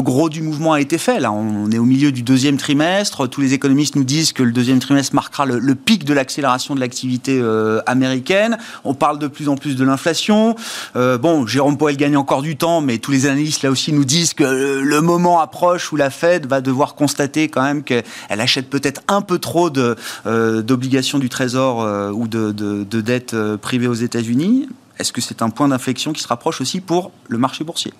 gros 0.00 0.28
du 0.28 0.42
mouvement 0.42 0.72
a 0.72 0.80
été 0.80 0.98
fait. 0.98 1.20
Là, 1.20 1.32
on 1.32 1.70
est 1.70 1.78
au 1.78 1.84
milieu 1.84 2.12
du 2.12 2.22
deuxième 2.22 2.56
trimestre. 2.56 3.28
Tous 3.28 3.40
les 3.40 3.54
économistes 3.54 3.96
nous 3.96 4.04
disent 4.04 4.32
que 4.32 4.42
le 4.42 4.52
deuxième 4.52 4.80
trimestre 4.80 5.14
marquera 5.14 5.46
le, 5.46 5.74
pic 5.74 6.04
de 6.04 6.12
l'accélération 6.12 6.74
de 6.74 6.80
l'activité 6.80 7.38
euh, 7.40 7.80
américaine. 7.86 8.58
On 8.84 8.94
parle 8.94 9.18
de 9.18 9.28
plus 9.28 9.48
en 9.48 9.56
plus 9.56 9.76
de 9.76 9.84
l'inflation. 9.84 10.56
Euh, 10.96 11.18
bon, 11.18 11.46
Jérôme 11.46 11.78
Powell 11.78 11.96
gagne 11.96 12.16
encore 12.16 12.42
du 12.42 12.56
temps, 12.56 12.80
mais 12.80 12.98
tous 12.98 13.12
les 13.12 13.26
analystes 13.26 13.62
là 13.62 13.70
aussi 13.70 13.92
nous 13.92 14.04
disent 14.04 14.34
que 14.34 14.80
le 14.82 15.00
moment 15.00 15.40
approche 15.40 15.92
où 15.92 15.96
la 15.96 16.10
Fed 16.10 16.46
va 16.46 16.60
devoir 16.60 16.94
constater 16.94 17.48
quand 17.48 17.62
même 17.62 17.82
qu'elle 17.84 18.04
achète 18.28 18.68
peut-être 18.68 19.02
un 19.08 19.22
peu 19.22 19.38
trop 19.38 19.70
euh, 19.76 20.62
d'obligations 20.62 21.18
du 21.18 21.28
Trésor 21.28 22.12
ou 22.14 22.26
de, 22.26 22.50
de 22.52 23.00
dettes 23.00 23.36
privées 23.60 23.88
aux 23.88 23.94
États-Unis. 23.94 24.68
Est-ce 24.98 25.12
que 25.12 25.20
c'est 25.20 25.42
un 25.42 25.50
point 25.50 25.68
d'inflexion 25.68 26.12
qui 26.12 26.22
se 26.22 26.28
rapproche 26.28 26.60
aussi 26.60 26.80
pour 26.80 27.10
le 27.28 27.36
marché 27.38 27.64
boursier? 27.64 27.92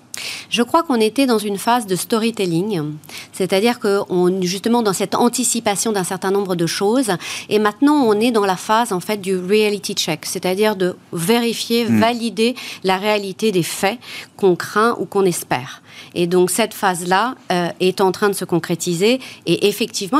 Je 0.49 0.63
crois 0.63 0.83
qu'on 0.83 0.99
était 0.99 1.27
dans 1.27 1.37
une 1.37 1.57
phase 1.57 1.85
de 1.85 1.95
storytelling, 1.95 2.95
c'est-à-dire 3.33 3.79
que 3.79 4.01
on, 4.09 4.41
justement 4.41 4.81
dans 4.81 4.93
cette 4.93 5.13
anticipation 5.13 5.91
d'un 5.91 6.03
certain 6.03 6.31
nombre 6.31 6.55
de 6.55 6.65
choses, 6.65 7.11
et 7.49 7.59
maintenant 7.59 8.03
on 8.03 8.19
est 8.19 8.31
dans 8.31 8.45
la 8.45 8.55
phase 8.55 8.91
en 8.91 8.99
fait 8.99 9.17
du 9.17 9.37
reality 9.37 9.93
check, 9.93 10.25
c'est-à-dire 10.25 10.75
de 10.75 10.95
vérifier, 11.13 11.85
hmm. 11.85 11.99
valider 11.99 12.55
la 12.83 12.97
réalité 12.97 13.51
des 13.51 13.63
faits 13.63 13.99
qu'on 14.35 14.55
craint 14.55 14.95
ou 14.99 15.05
qu'on 15.05 15.25
espère. 15.25 15.81
Et 16.15 16.27
donc 16.27 16.49
cette 16.49 16.73
phase-là 16.73 17.35
euh, 17.51 17.69
est 17.79 18.01
en 18.01 18.11
train 18.11 18.29
de 18.29 18.33
se 18.33 18.45
concrétiser 18.45 19.19
et 19.45 19.67
effectivement, 19.67 20.19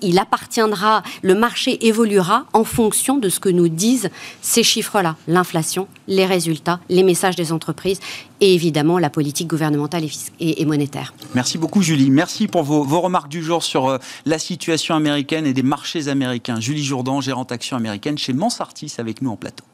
il 0.00 0.18
appartiendra, 0.18 1.02
le 1.22 1.34
marché 1.34 1.86
évoluera 1.86 2.46
en 2.52 2.64
fonction 2.64 3.18
de 3.18 3.28
ce 3.28 3.40
que 3.40 3.48
nous 3.48 3.68
disent 3.68 4.10
ces 4.42 4.62
chiffres-là, 4.62 5.16
l'inflation, 5.28 5.88
les 6.08 6.26
résultats, 6.26 6.80
les 6.88 7.02
messages 7.02 7.36
des 7.36 7.52
entreprises 7.52 8.00
et 8.40 8.54
évidemment 8.54 8.98
la 8.98 9.10
politique 9.10 9.48
gouvernementale 9.48 10.04
et, 10.40 10.64
monétaire. 10.64 11.14
Merci 11.34 11.58
beaucoup 11.58 11.82
Julie. 11.82 12.10
Merci 12.10 12.48
pour 12.48 12.62
vos, 12.62 13.00
remarques 13.00 13.28
du 13.28 13.42
jour 13.42 13.62
sur 13.62 13.88
euh, 13.88 13.98
la 14.26 14.38
situation 14.38 14.94
américaine 14.94 15.46
et 15.46 15.52
des 15.52 15.62
marchés 15.62 16.08
américains. 16.08 16.60
Julie 16.60 16.84
Jourdan, 16.84 17.20
gérante 17.20 17.52
action 17.52 17.76
américaine 17.76 18.18
chez 18.18 18.32
Mansartis 18.32 18.94
avec 18.98 19.22
nous 19.22 19.30
en 19.30 19.36
plateau. 19.36 19.64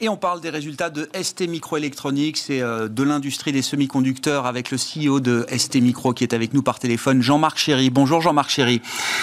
Et 0.00 0.08
on 0.08 0.16
parle 0.16 0.40
des 0.40 0.50
résultats 0.50 0.90
de 0.90 1.08
ST 1.20 1.48
Microelectronics 1.48 2.50
et 2.50 2.62
euh, 2.62 2.86
de 2.86 3.02
l'industrie 3.02 3.50
des 3.50 3.62
semi-conducteurs 3.62 4.46
avec 4.46 4.70
le 4.70 4.76
CEO 4.76 5.18
de 5.18 5.44
ST 5.50 5.74
Micro 5.80 6.12
qui 6.12 6.22
est 6.22 6.34
avec 6.34 6.54
nous 6.54 6.62
par 6.62 6.78
téléphone, 6.78 7.20
Jean-Marc 7.20 7.58
Chéry. 7.58 7.90
Bonjour 7.90 8.20
Jean-Marc 8.20 8.48
Chéry. 8.48 8.80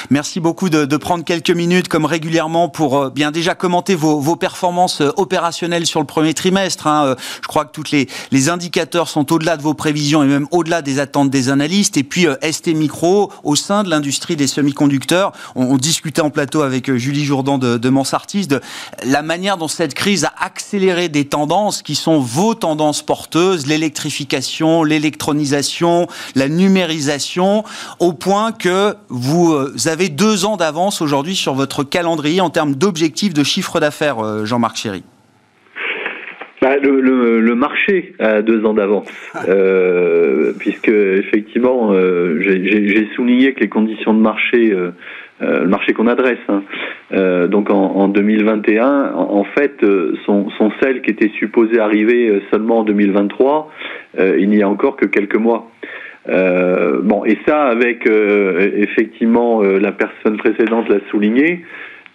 Merci 0.09 0.41
beaucoup 0.41 0.67
de, 0.67 0.97
prendre 0.97 1.23
quelques 1.23 1.51
minutes 1.51 1.87
comme 1.87 2.03
régulièrement 2.03 2.67
pour 2.67 2.97
euh, 2.97 3.09
bien 3.09 3.31
déjà 3.31 3.55
commenter 3.55 3.95
vos, 3.95 4.35
performances 4.35 4.99
euh, 4.99 5.11
opérationnelles 5.15 5.85
sur 5.85 6.01
le 6.01 6.05
premier 6.05 6.33
trimestre. 6.33 6.87
Hein. 6.87 7.15
Je 7.41 7.47
crois 7.47 7.63
que 7.63 7.71
tous 7.71 7.91
les, 7.91 8.49
indicateurs 8.49 9.07
sont 9.07 9.31
au-delà 9.31 9.55
de 9.55 9.61
vos 9.61 9.75
prévisions 9.75 10.23
et 10.23 10.27
même 10.27 10.45
au-delà 10.51 10.81
des 10.81 10.99
attentes 10.99 11.29
des 11.29 11.47
analystes. 11.47 11.95
Et 11.95 12.03
puis 12.03 12.27
ST 12.51 12.67
Micro, 12.75 13.31
au 13.45 13.55
sein 13.55 13.83
de 13.83 13.89
l'industrie 13.89 14.35
des 14.35 14.47
semi-conducteurs, 14.47 15.31
on, 15.55 15.77
discutait 15.77 16.21
en 16.21 16.31
plateau 16.31 16.63
avec 16.63 16.93
Julie 16.95 17.23
Jourdan 17.23 17.57
de, 17.57 17.77
de 17.77 17.89
Mansartis 17.89 18.47
de 18.47 18.59
la 19.05 19.21
manière 19.21 19.57
dont 19.57 19.69
cette 19.69 19.93
crise 19.93 20.25
a 20.25 20.33
accéléré 20.37 20.64
accélérer 20.65 21.09
des 21.09 21.25
tendances 21.25 21.83
qui 21.83 21.93
sont 21.93 22.17
vos 22.17 22.55
tendances 22.55 23.03
porteuses, 23.05 23.67
l'électrification, 23.67 24.83
l'électronisation, 24.83 26.07
la 26.35 26.49
numérisation, 26.49 27.63
au 27.99 28.13
point 28.13 28.51
que 28.51 28.95
vous 29.09 29.53
euh, 29.53 29.75
avez 29.85 30.09
deux 30.09 30.43
ans 30.43 30.57
d'avance 30.57 31.03
aujourd'hui 31.03 31.35
sur 31.35 31.53
votre 31.53 31.83
calendrier 31.83 32.41
en 32.41 32.49
termes 32.49 32.73
d'objectifs 32.73 33.35
de 33.35 33.43
chiffre 33.43 33.79
d'affaires, 33.79 34.17
euh, 34.25 34.45
Jean-Marc 34.45 34.77
Chéry. 34.77 35.03
bah, 36.63 36.77
le, 36.81 37.53
marché 37.53 38.15
a 38.17 38.41
deux 38.41 38.65
ans 38.65 38.73
d'avance, 38.73 39.07
euh, 39.47 40.51
puisque 40.57 40.89
effectivement, 40.89 41.91
euh, 41.91 42.39
j'ai 42.41 43.07
souligné 43.15 43.53
que 43.53 43.59
les 43.59 43.69
conditions 43.69 44.15
de 44.15 44.19
marché, 44.19 44.71
euh, 44.71 44.89
le 45.41 45.67
marché 45.67 45.93
qu'on 45.93 46.07
adresse, 46.07 46.39
hein, 46.47 46.63
donc 47.47 47.69
en, 47.69 48.07
2021, 48.07 49.13
en, 49.13 49.43
fait, 49.43 49.85
sont, 50.25 50.49
sont, 50.51 50.71
celles 50.81 51.01
qui 51.01 51.11
étaient 51.11 51.31
supposées 51.37 51.79
arriver 51.79 52.41
seulement 52.51 52.79
en 52.79 52.83
2023. 52.83 53.71
il 54.37 54.49
n'y 54.49 54.61
a 54.61 54.69
encore 54.69 54.95
que 54.95 55.05
quelques 55.05 55.35
mois. 55.35 55.69
bon, 56.27 57.25
et 57.25 57.37
ça, 57.45 57.63
avec 57.63 58.07
effectivement 58.07 59.61
la 59.61 59.91
personne 59.91 60.37
précédente 60.37 60.87
l'a 60.89 60.99
souligné, 61.11 61.63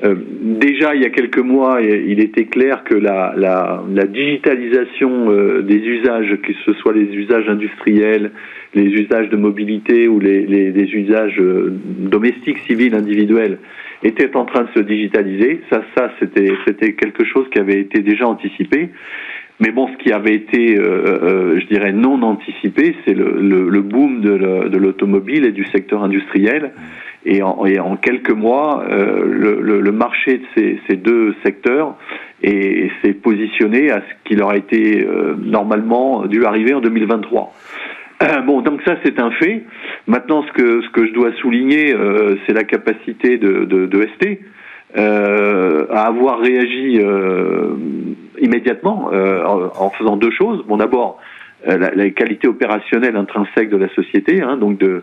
euh, 0.03 0.15
déjà, 0.41 0.95
il 0.95 1.03
y 1.03 1.05
a 1.05 1.11
quelques 1.11 1.39
mois, 1.39 1.81
il 1.83 2.21
était 2.21 2.47
clair 2.47 2.85
que 2.85 2.95
la, 2.95 3.35
la, 3.37 3.83
la 3.93 4.05
digitalisation 4.07 5.31
euh, 5.31 5.63
des 5.63 5.77
usages, 5.77 6.39
que 6.43 6.53
ce 6.65 6.73
soit 6.75 6.95
les 6.95 7.15
usages 7.15 7.49
industriels, 7.49 8.31
les 8.75 8.87
usages 8.87 9.29
de 9.29 9.37
mobilité 9.37 10.09
ou 10.09 10.19
les, 10.19 10.47
les, 10.47 10.71
les 10.71 10.95
usages 10.95 11.39
euh, 11.39 11.71
domestiques, 11.71 12.59
civils, 12.67 12.95
individuels, 12.95 13.59
était 14.03 14.35
en 14.37 14.47
train 14.47 14.63
de 14.63 14.71
se 14.75 14.81
digitaliser. 14.81 15.61
Ça, 15.71 15.83
ça 15.95 16.11
c'était, 16.19 16.55
quelque 16.95 17.25
chose 17.25 17.47
qui 17.53 17.59
avait 17.59 17.81
été 17.81 18.01
déjà 18.01 18.27
anticipé. 18.27 18.89
Mais 19.63 19.73
bon, 19.73 19.89
ce 19.89 20.03
qui 20.03 20.11
avait 20.11 20.35
été, 20.35 20.77
je 20.77 21.67
dirais, 21.67 21.93
non 21.93 22.23
anticipé, 22.23 22.95
c'est 23.05 23.13
le, 23.13 23.43
le, 23.43 23.69
le, 23.69 23.83
boom 23.83 24.23
de 24.23 24.79
l'automobile 24.79 25.45
et 25.45 25.53
du 25.53 25.67
secteur 25.67 26.03
industriel. 26.03 26.73
Et 27.27 27.43
en, 27.43 27.67
et 27.67 27.79
en 27.79 27.97
quelques 27.97 28.31
mois, 28.31 28.83
euh, 28.89 29.25
le, 29.27 29.81
le, 29.81 29.93
marché 29.93 30.39
de 30.39 30.45
ces, 30.55 30.81
ces 30.89 30.97
deux 30.97 31.35
secteurs 31.43 31.97
s'est 32.43 33.13
positionné 33.13 33.91
à 33.91 34.01
ce 34.01 34.15
qu'il 34.25 34.43
aurait 34.43 34.59
été 34.59 35.05
euh, 35.05 35.35
normalement 35.39 36.25
dû 36.27 36.47
arriver 36.47 36.73
en 36.73 36.81
2023. 36.81 37.53
Euh, 38.23 38.41
bon, 38.47 38.63
donc 38.63 38.81
ça 38.87 38.97
c'est 39.05 39.21
un 39.21 39.31
fait. 39.33 39.65
Maintenant, 40.07 40.43
ce 40.45 40.53
que 40.53 40.81
ce 40.81 40.89
que 40.91 41.07
je 41.07 41.13
dois 41.13 41.33
souligner, 41.43 41.93
euh, 41.95 42.37
c'est 42.47 42.55
la 42.55 42.65
capacité 42.65 43.37
de, 43.37 43.65
de, 43.65 43.87
de 43.87 44.09
ST 44.19 44.41
à 44.97 46.07
avoir 46.07 46.41
réagi 46.41 47.01
immédiatement 48.41 49.11
en, 49.13 49.91
faisant 49.91 50.17
deux 50.17 50.33
choses. 50.33 50.65
Bon, 50.67 50.79
d'abord 50.79 51.21
la, 51.65 51.95
la, 51.95 52.11
qualité 52.11 52.49
opérationnelle 52.49 53.15
intrinsèque 53.15 53.71
de 53.71 53.77
la 53.77 53.89
société, 53.91 54.43
hein, 54.43 54.57
donc 54.57 54.79
de 54.79 54.87
euh, 54.87 55.03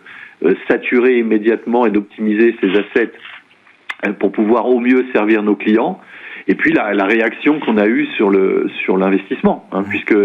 saturer 0.67 1.19
immédiatement 1.19 1.85
et 1.85 1.91
d'optimiser 1.91 2.55
ces 2.61 2.69
assets 2.71 3.13
euh, 4.05 4.13
pour 4.13 4.31
pouvoir 4.31 4.67
au 4.67 4.79
mieux 4.79 5.05
servir 5.13 5.43
nos 5.43 5.55
clients. 5.55 5.99
Et 6.49 6.55
puis 6.55 6.71
la, 6.71 6.93
la 6.93 7.05
réaction 7.05 7.59
qu'on 7.59 7.77
a 7.77 7.87
eue 7.87 8.05
sur 8.15 8.29
le 8.29 8.69
sur 8.83 8.97
l'investissement, 8.97 9.67
hein, 9.73 9.83
puisque 9.83 10.15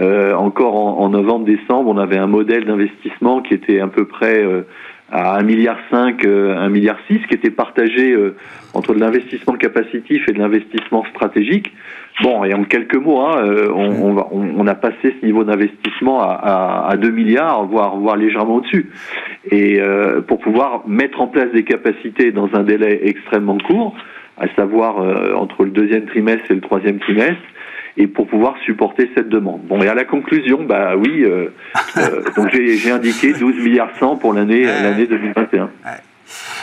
euh, 0.00 0.34
encore 0.34 1.00
en, 1.00 1.08
novembre-décembre, 1.08 1.88
on 1.88 1.98
avait 1.98 2.18
un 2.18 2.26
modèle 2.26 2.64
d'investissement 2.64 3.40
qui 3.40 3.54
était 3.54 3.78
à 3.78 3.86
peu 3.86 4.04
près 4.04 4.44
à 5.10 5.40
1,5 5.40 5.44
milliard 5.44 5.78
5, 5.90 6.24
1 6.24 6.68
milliard 6.68 6.98
6, 7.08 7.18
qui 7.28 7.34
était 7.34 7.50
partagé 7.50 8.16
entre 8.74 8.94
de 8.94 9.00
l'investissement 9.00 9.54
capacitif 9.54 10.28
et 10.28 10.32
de 10.32 10.38
l'investissement 10.38 11.04
stratégique. 11.10 11.72
Bon, 12.22 12.44
et 12.44 12.52
en 12.52 12.64
quelques 12.64 12.96
mois, 12.96 13.42
euh, 13.42 13.70
on, 13.74 14.18
on, 14.18 14.54
on, 14.58 14.66
a 14.66 14.74
passé 14.74 15.14
ce 15.20 15.24
niveau 15.24 15.42
d'investissement 15.42 16.20
à, 16.20 16.32
à, 16.32 16.90
à, 16.90 16.96
2 16.96 17.10
milliards, 17.10 17.64
voire, 17.64 17.96
voire 17.96 18.16
légèrement 18.16 18.56
au-dessus. 18.56 18.90
Et 19.50 19.80
euh, 19.80 20.20
pour 20.20 20.38
pouvoir 20.38 20.86
mettre 20.86 21.20
en 21.20 21.28
place 21.28 21.50
des 21.52 21.64
capacités 21.64 22.30
dans 22.30 22.50
un 22.52 22.62
délai 22.62 23.00
extrêmement 23.04 23.56
court, 23.58 23.96
à 24.38 24.48
savoir 24.54 25.00
euh, 25.00 25.32
entre 25.34 25.64
le 25.64 25.70
deuxième 25.70 26.04
trimestre 26.06 26.50
et 26.50 26.54
le 26.54 26.60
troisième 26.60 26.98
trimestre, 26.98 27.40
et 28.00 28.06
pour 28.06 28.26
pouvoir 28.26 28.56
supporter 28.64 29.10
cette 29.14 29.28
demande. 29.28 29.60
Bon, 29.64 29.82
et 29.82 29.88
à 29.88 29.94
la 29.94 30.04
conclusion, 30.04 30.64
bah 30.64 30.96
oui, 30.96 31.22
euh, 31.22 31.50
donc 32.36 32.48
j'ai 32.50 32.90
indiqué 32.90 33.34
12 33.34 33.56
milliards 33.62 33.90
100 33.98 34.16
pour 34.16 34.32
l'année 34.32 34.64
l'année 34.64 35.06
2021. 35.06 35.68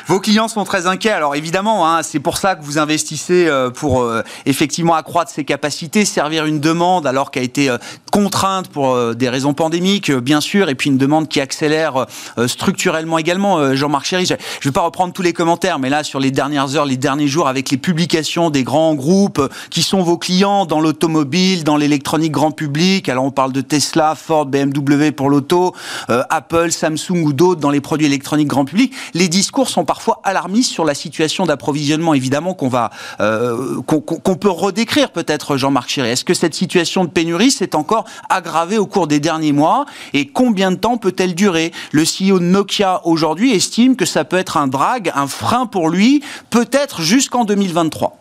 Vos 0.07 0.21
clients 0.21 0.47
sont 0.47 0.63
très 0.63 0.87
inquiets. 0.87 1.11
Alors 1.11 1.35
évidemment, 1.35 1.85
hein, 1.85 2.01
c'est 2.01 2.21
pour 2.21 2.37
ça 2.37 2.55
que 2.55 2.63
vous 2.63 2.77
investissez 2.77 3.45
euh, 3.45 3.69
pour 3.69 4.03
euh, 4.03 4.23
effectivement 4.45 4.95
accroître 4.95 5.29
ses 5.29 5.43
capacités, 5.43 6.05
servir 6.05 6.45
une 6.45 6.61
demande 6.61 7.05
alors 7.05 7.29
qu'elle 7.29 7.41
a 7.41 7.45
été 7.45 7.69
euh, 7.69 7.77
contrainte 8.09 8.69
pour 8.69 8.97
des 9.15 9.29
raisons 9.29 9.53
pandémiques, 9.53 10.11
bien 10.11 10.39
sûr, 10.39 10.69
et 10.69 10.75
puis 10.75 10.89
une 10.89 10.97
demande 10.97 11.27
qui 11.27 11.39
accélère 11.39 12.07
structurellement 12.47 13.19
également. 13.19 13.75
Jean-Marc 13.75 14.05
Chéry, 14.05 14.25
je 14.25 14.33
ne 14.33 14.39
vais 14.63 14.71
pas 14.71 14.81
reprendre 14.81 15.13
tous 15.13 15.21
les 15.21 15.33
commentaires, 15.33 15.77
mais 15.77 15.89
là 15.89 16.03
sur 16.03 16.19
les 16.19 16.31
dernières 16.31 16.75
heures, 16.75 16.85
les 16.85 16.97
derniers 16.97 17.27
jours, 17.27 17.47
avec 17.47 17.69
les 17.69 17.77
publications 17.77 18.49
des 18.49 18.63
grands 18.63 18.95
groupes 18.95 19.41
qui 19.69 19.83
sont 19.83 20.01
vos 20.01 20.17
clients 20.17 20.65
dans 20.65 20.79
l'automobile, 20.79 21.63
dans 21.63 21.77
l'électronique 21.77 22.31
grand 22.31 22.49
public. 22.49 23.07
Alors 23.07 23.23
on 23.23 23.31
parle 23.31 23.51
de 23.51 23.61
Tesla, 23.61 24.15
Ford, 24.15 24.47
BMW 24.47 25.11
pour 25.11 25.29
l'auto, 25.29 25.75
Apple, 26.07 26.71
Samsung 26.71 27.23
ou 27.23 27.33
d'autres 27.33 27.61
dans 27.61 27.71
les 27.71 27.81
produits 27.81 28.07
électroniques 28.07 28.47
grand 28.47 28.65
public. 28.65 28.93
Les 29.13 29.27
discours 29.27 29.69
sont 29.69 29.85
parfois 29.85 29.96
alarmistes 30.23 30.71
sur 30.71 30.85
la 30.85 30.93
situation 30.93 31.45
d'approvisionnement, 31.45 32.13
évidemment, 32.13 32.53
qu'on 32.53 32.71
euh, 33.19 33.81
qu'on 33.81 34.35
peut 34.35 34.49
redécrire 34.49 35.11
peut-être, 35.11 35.57
Jean-Marc 35.57 35.89
Chiré. 35.89 36.11
Est-ce 36.11 36.25
que 36.25 36.33
cette 36.33 36.53
situation 36.53 37.05
de 37.05 37.09
pénurie 37.09 37.51
s'est 37.51 37.75
encore 37.75 38.05
aggravée 38.29 38.77
au 38.77 38.85
cours 38.85 39.07
des 39.07 39.19
derniers 39.19 39.51
mois? 39.51 39.85
Et 40.13 40.27
combien 40.27 40.71
de 40.71 40.77
temps 40.77 40.97
peut-elle 40.97 41.35
durer? 41.35 41.71
Le 41.91 42.03
CEO 42.03 42.39
de 42.39 42.45
Nokia 42.45 43.01
aujourd'hui 43.05 43.53
estime 43.53 43.95
que 43.95 44.05
ça 44.05 44.23
peut 44.23 44.37
être 44.37 44.57
un 44.57 44.67
drag, 44.67 45.11
un 45.15 45.27
frein 45.27 45.65
pour 45.65 45.89
lui, 45.89 46.23
peut-être 46.49 47.01
jusqu'en 47.01 47.45
2023. 47.45 48.17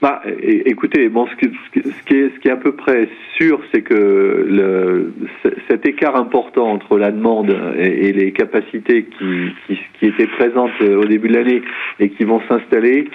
Bah, 0.00 0.22
écoutez, 0.42 1.10
bon, 1.10 1.26
ce, 1.26 1.36
qui 1.36 1.46
est, 1.46 2.30
ce 2.34 2.38
qui 2.40 2.48
est 2.48 2.50
à 2.50 2.56
peu 2.56 2.72
près 2.72 3.06
sûr, 3.36 3.60
c'est 3.70 3.82
que 3.82 4.46
le, 4.48 5.12
cet 5.68 5.84
écart 5.84 6.16
important 6.16 6.70
entre 6.70 6.96
la 6.96 7.10
demande 7.10 7.54
et, 7.76 8.10
les 8.12 8.32
capacités 8.32 9.04
qui, 9.04 9.52
qui, 9.66 9.78
qui, 9.98 10.06
étaient 10.06 10.26
présentes 10.26 10.80
au 10.80 11.04
début 11.04 11.28
de 11.28 11.34
l'année 11.34 11.62
et 11.98 12.08
qui 12.08 12.24
vont 12.24 12.40
s'installer 12.48 13.08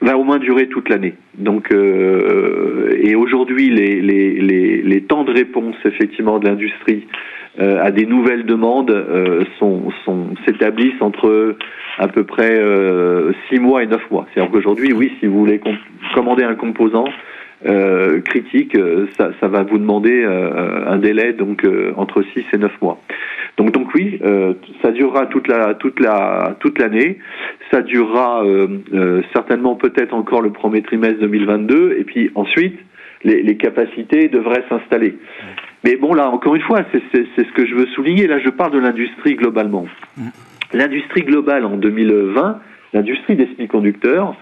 va 0.00 0.16
au 0.16 0.24
moins 0.24 0.38
durer 0.38 0.68
toute 0.68 0.88
l'année. 0.88 1.14
Donc, 1.36 1.72
euh, 1.72 2.96
et 3.00 3.14
aujourd'hui, 3.14 3.70
les, 3.70 4.00
les, 4.00 4.40
les, 4.40 4.82
les, 4.82 5.02
temps 5.02 5.24
de 5.24 5.32
réponse 5.32 5.76
effectivement 5.84 6.38
de 6.38 6.48
l'industrie 6.48 7.06
euh, 7.60 7.82
à 7.82 7.90
des 7.90 8.06
nouvelles 8.06 8.46
demandes 8.46 8.90
euh, 8.90 9.44
sont, 9.58 9.90
sont 10.04 10.28
s'établissent 10.46 11.00
entre 11.00 11.56
à 11.98 12.08
peu 12.08 12.24
près 12.24 12.58
euh, 12.58 13.32
6 13.50 13.60
mois 13.60 13.82
et 13.82 13.86
9 13.86 14.10
mois. 14.10 14.26
C'est-à-dire 14.32 14.52
qu'aujourd'hui, 14.52 14.92
oui, 14.92 15.12
si 15.20 15.26
vous 15.26 15.38
voulez 15.38 15.60
commander 16.14 16.44
un 16.44 16.54
composant 16.54 17.04
euh, 17.66 18.20
critique, 18.20 18.74
euh, 18.74 19.06
ça, 19.16 19.30
ça, 19.40 19.48
va 19.48 19.62
vous 19.62 19.78
demander 19.78 20.22
euh, 20.24 20.88
un 20.88 20.98
délai 20.98 21.32
donc 21.32 21.66
entre 21.96 22.22
6 22.34 22.44
et 22.52 22.58
9 22.58 22.72
mois. 22.80 23.00
Donc, 23.56 23.72
donc 23.72 23.94
oui, 23.94 24.18
ça 24.82 24.90
durera 24.92 25.26
toute 25.26 25.46
la 25.46 25.74
toute 25.74 26.00
la 26.00 26.56
toute 26.60 26.78
l'année. 26.78 27.18
Ça 27.70 27.82
durera 27.82 28.42
certainement 29.34 29.74
peut-être 29.76 30.14
encore 30.14 30.40
le 30.40 30.50
premier 30.50 30.82
trimestre 30.82 31.20
2022, 31.20 31.96
et 31.98 32.04
puis 32.04 32.30
ensuite 32.34 32.78
les, 33.24 33.42
les 33.42 33.56
capacités 33.56 34.28
devraient 34.28 34.64
s'installer. 34.68 35.18
Mais 35.84 35.96
bon, 35.96 36.14
là, 36.14 36.30
encore 36.30 36.54
une 36.54 36.62
fois, 36.62 36.80
c'est 36.92 37.26
ce 37.36 37.52
que 37.52 37.66
je 37.66 37.74
veux 37.74 37.86
souligner. 37.86 38.26
Là, 38.26 38.38
je 38.38 38.48
parle 38.48 38.72
de 38.72 38.78
l'industrie 38.78 39.34
globalement. 39.34 39.86
Mm. 40.16 40.28
L'industrie 40.74 41.22
globale 41.22 41.66
en 41.66 41.76
2020, 41.76 42.60
l'industrie 42.94 43.36
des 43.36 43.46
semi-conducteurs, 43.56 44.34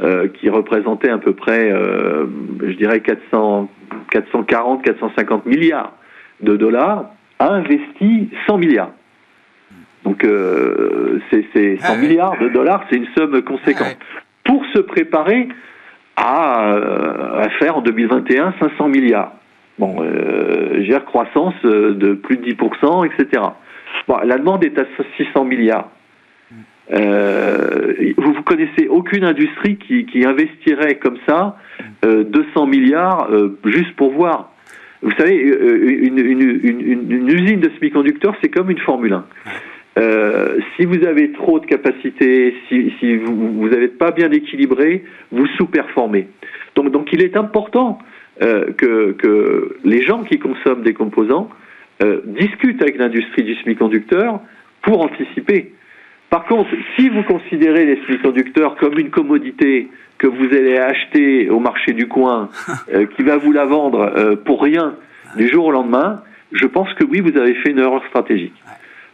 euh, 0.00 0.28
qui 0.28 0.48
représentait 0.48 1.10
à 1.10 1.18
peu 1.18 1.32
près, 1.32 1.70
euh, 1.70 2.26
je 2.62 2.74
dirais, 2.74 3.00
400, 3.00 3.68
440, 4.10 4.82
450 4.82 5.46
milliards 5.46 5.92
de 6.40 6.56
dollars, 6.56 7.10
a 7.38 7.52
investi 7.52 8.30
100 8.46 8.58
milliards. 8.58 8.92
Donc, 10.04 10.24
euh, 10.24 11.20
c'est 11.30 11.76
100 11.78 11.82
ah 11.82 11.96
milliards 11.96 12.38
de 12.38 12.48
dollars, 12.48 12.84
c'est 12.90 12.96
une 12.96 13.08
somme 13.16 13.42
conséquente. 13.42 13.96
Pour 14.44 14.64
se 14.74 14.80
préparer 14.80 15.48
à, 16.16 16.72
à 17.40 17.48
faire 17.58 17.76
en 17.76 17.82
2021 17.82 18.54
500 18.60 18.88
milliards. 18.88 19.32
Bon, 19.78 19.96
euh, 20.00 20.82
j'ai 20.82 20.98
croissance 21.06 21.54
euh, 21.64 21.94
de 21.94 22.14
plus 22.14 22.36
de 22.36 22.52
10%, 22.52 23.06
etc. 23.06 23.42
Bon, 24.08 24.16
la 24.24 24.38
demande 24.38 24.64
est 24.64 24.78
à 24.78 24.84
600 25.16 25.44
milliards. 25.44 25.88
Euh, 26.90 28.12
vous 28.16 28.32
ne 28.32 28.40
connaissez 28.42 28.88
aucune 28.88 29.24
industrie 29.24 29.76
qui, 29.76 30.06
qui, 30.06 30.24
investirait 30.24 30.96
comme 30.96 31.18
ça 31.26 31.56
euh, 32.04 32.24
200 32.24 32.66
milliards 32.66 33.28
euh, 33.30 33.58
juste 33.66 33.94
pour 33.96 34.12
voir. 34.12 34.52
Vous 35.02 35.12
savez, 35.18 35.44
euh, 35.44 36.02
une, 36.02 36.18
une, 36.18 36.60
une, 36.62 37.12
une 37.12 37.28
usine 37.28 37.60
de 37.60 37.70
semi-conducteurs, 37.78 38.34
c'est 38.42 38.48
comme 38.48 38.70
une 38.70 38.78
Formule 38.78 39.12
1. 39.12 39.24
Euh, 39.98 40.58
si 40.76 40.84
vous 40.84 41.04
avez 41.04 41.32
trop 41.32 41.58
de 41.58 41.66
capacité, 41.66 42.54
si, 42.68 42.92
si 43.00 43.16
vous 43.16 43.68
n'êtes 43.68 43.98
pas 43.98 44.12
bien 44.12 44.30
équilibré, 44.30 45.04
vous 45.32 45.46
sous-performez. 45.56 46.28
Donc, 46.76 46.92
donc 46.92 47.08
il 47.12 47.22
est 47.22 47.36
important 47.36 47.98
euh, 48.42 48.72
que, 48.72 49.12
que, 49.12 49.76
les 49.84 50.02
gens 50.02 50.22
qui 50.22 50.38
consomment 50.38 50.82
des 50.82 50.94
composants 50.94 51.48
euh, 52.02 52.20
discutent 52.24 52.80
avec 52.80 52.96
l'industrie 52.98 53.42
du 53.42 53.56
semi-conducteur 53.56 54.40
pour 54.82 55.00
anticiper. 55.00 55.72
Par 56.30 56.44
contre, 56.44 56.70
si 56.96 57.08
vous 57.08 57.22
considérez 57.22 57.86
les 57.86 58.00
semi-conducteurs 58.06 58.76
comme 58.76 58.98
une 58.98 59.10
commodité 59.10 59.88
que 60.18 60.26
vous 60.26 60.46
allez 60.46 60.76
acheter 60.76 61.48
au 61.48 61.60
marché 61.60 61.92
du 61.92 62.06
coin, 62.06 62.50
euh, 62.92 63.06
qui 63.06 63.22
va 63.22 63.36
vous 63.36 63.52
la 63.52 63.64
vendre 63.64 64.12
euh, 64.16 64.36
pour 64.36 64.62
rien 64.62 64.96
du 65.36 65.48
jour 65.48 65.66
au 65.66 65.70
lendemain, 65.70 66.22
je 66.52 66.66
pense 66.66 66.92
que 66.94 67.04
oui, 67.04 67.20
vous 67.20 67.38
avez 67.38 67.54
fait 67.54 67.70
une 67.70 67.78
erreur 67.78 68.04
stratégique. 68.08 68.54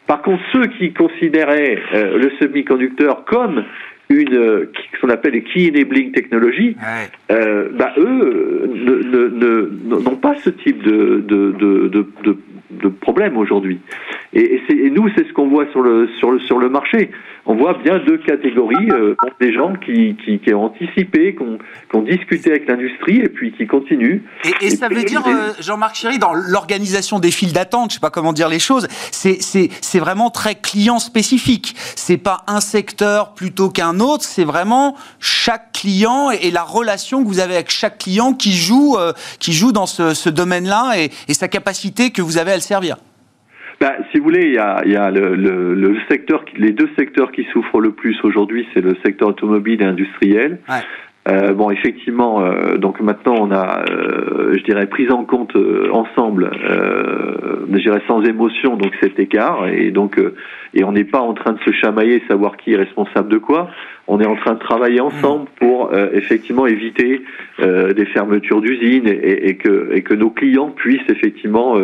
Par 0.07 0.23
contre, 0.23 0.43
ceux 0.53 0.67
qui 0.67 0.93
considéraient 0.93 1.79
euh, 1.95 2.19
le 2.19 2.31
semi-conducteur 2.39 3.25
comme 3.25 3.65
une 4.11 4.35
euh, 4.37 4.71
ce 4.95 5.01
qu'on 5.01 5.09
appelle 5.09 5.33
les 5.33 5.43
key 5.43 5.71
enabling 5.75 6.13
technologies, 6.13 6.77
euh, 7.31 7.69
bah, 7.73 7.93
eux 7.97 8.71
n'ont 9.87 10.17
pas 10.17 10.35
ce 10.37 10.51
type 10.51 10.83
de, 10.83 11.25
de, 11.27 11.53
de, 11.53 12.07
de, 12.23 12.37
de 12.83 12.89
problème 12.89 13.37
aujourd'hui. 13.37 13.81
Et, 14.33 14.61
et, 14.69 14.91
nous, 14.91 15.09
c'est 15.17 15.27
ce 15.27 15.33
qu'on 15.33 15.49
voit 15.49 15.67
sur 15.71 15.81
le, 15.81 16.09
sur, 16.19 16.31
le, 16.33 16.41
sur 16.41 16.59
le 16.59 16.69
marché. 16.69 17.11
On 17.47 17.55
voit 17.55 17.75
bien 17.75 17.99
deux 17.99 18.19
catégories, 18.19 18.91
euh, 18.91 19.15
des 19.41 19.53
gens 19.53 19.75
qui, 19.75 20.17
qui, 20.25 20.41
qui, 20.41 20.55
ont 20.55 20.65
anticipé, 20.65 21.35
qui 21.37 21.43
ont, 21.43 21.59
qui 21.59 21.97
ont 21.97 22.03
discuté 22.03 22.51
avec 22.51 22.67
l'industrie 22.67 23.19
et 23.19 23.29
puis 23.29 23.53
qui 23.53 23.67
continuent. 23.67 24.23
Et, 24.45 24.67
et 24.67 24.71
ça 24.71 24.89
veut 24.89 25.05
dire, 25.05 25.23
euh, 25.27 25.53
Jean-Marc 25.61 25.95
Chéry, 25.97 26.19
dans 26.19 26.33
l'organisation 26.33 27.21
des 27.21 27.31
files 27.31 27.53
d'attente, 27.53 27.91
je 27.91 27.95
sais 27.95 28.01
pas 28.01 28.11
comment 28.11 28.33
dire 28.33 28.49
les 28.49 28.59
choses, 28.59 28.89
c'est 29.11 29.99
vraiment 29.99 30.31
très 30.31 30.57
client 30.57 30.99
spécifique. 30.99 31.75
C'est 31.77 32.17
pas 32.17 32.45
un 32.47 32.61
secteur 32.61 33.35
plutôt 33.35 33.69
qu'un 33.69 34.01
autre, 34.01 34.25
c'est 34.25 34.45
vraiment 34.45 34.97
chaque 35.21 35.73
client 35.73 36.31
et, 36.31 36.51
la 36.51 36.63
relation 36.63 37.23
que 37.23 37.29
vous 37.29 37.41
avez 37.41 37.55
avec 37.55 37.71
chaque 37.71 37.99
client 37.99 38.33
qui 38.33 38.53
joue, 38.53 38.97
euh, 38.97 39.13
qui 39.39 39.53
joue 39.53 39.73
dans 39.73 39.87
ce, 39.87 40.15
ce 40.15 40.31
domaine-là 40.31 40.95
et, 40.97 41.11
et 41.29 41.35
sa 41.35 41.49
capacité 41.49 42.11
que 42.11 42.23
vous 42.23 42.39
avez 42.39 42.53
à 42.53 42.57
le 42.57 42.61
servir. 42.65 42.97
Ben, 43.81 43.93
si 44.11 44.19
vous 44.19 44.25
voulez, 44.25 44.47
il 44.47 44.55
y 44.55 44.59
a, 44.59 44.83
il 44.85 44.93
y 44.93 44.97
a 44.97 45.11
le, 45.11 45.35
le, 45.35 45.75
le, 45.75 45.97
secteur, 46.09 46.45
les 46.57 46.71
deux 46.71 46.89
secteurs 46.97 47.33
qui 47.33 47.45
souffrent 47.53 47.81
le 47.81 47.91
plus 47.91 48.17
aujourd'hui, 48.23 48.67
c'est 48.73 48.81
le 48.81 48.97
secteur 49.05 49.29
automobile 49.29 49.83
et 49.83 49.85
industriel. 49.85 50.59
Ouais. 50.69 50.77
Euh, 51.27 51.55
bon, 51.55 51.71
effectivement, 51.71 52.43
euh, 52.43 52.77
donc 52.77 53.01
maintenant 53.01 53.35
on 53.39 53.51
a, 53.51 53.85
euh, 53.89 54.59
je 54.59 54.63
dirais, 54.65 54.87
pris 54.87 55.11
en 55.11 55.25
compte 55.25 55.57
ensemble, 55.91 56.51
je 57.73 57.79
dirais 57.79 58.03
sans 58.07 58.23
émotion, 58.23 58.77
donc 58.77 58.93
cet 59.01 59.19
écart, 59.19 59.67
et 59.69 59.91
donc 59.91 60.21
et 60.75 60.85
on 60.85 60.93
n'est 60.93 61.05
pas 61.05 61.21
en 61.21 61.33
train 61.33 61.53
de 61.53 61.61
se 61.61 61.73
chamailler, 61.73 62.23
savoir 62.29 62.57
qui 62.57 62.75
est 62.75 62.77
responsable 62.77 63.31
de 63.31 63.39
quoi. 63.39 63.71
On 64.07 64.21
est 64.21 64.27
en 64.27 64.37
train 64.37 64.53
de 64.53 64.59
travailler 64.59 65.01
ensemble 65.01 65.47
pour 65.59 65.93
effectivement 66.13 66.67
éviter 66.67 67.23
des 67.59 68.07
fermetures 68.07 68.61
d'usines 68.61 69.09
et, 69.09 69.49
et, 69.49 69.57
que 69.57 69.91
et 69.93 70.03
que 70.03 70.13
nos 70.13 70.31
clients 70.31 70.71
puissent 70.71 71.09
effectivement, 71.09 71.77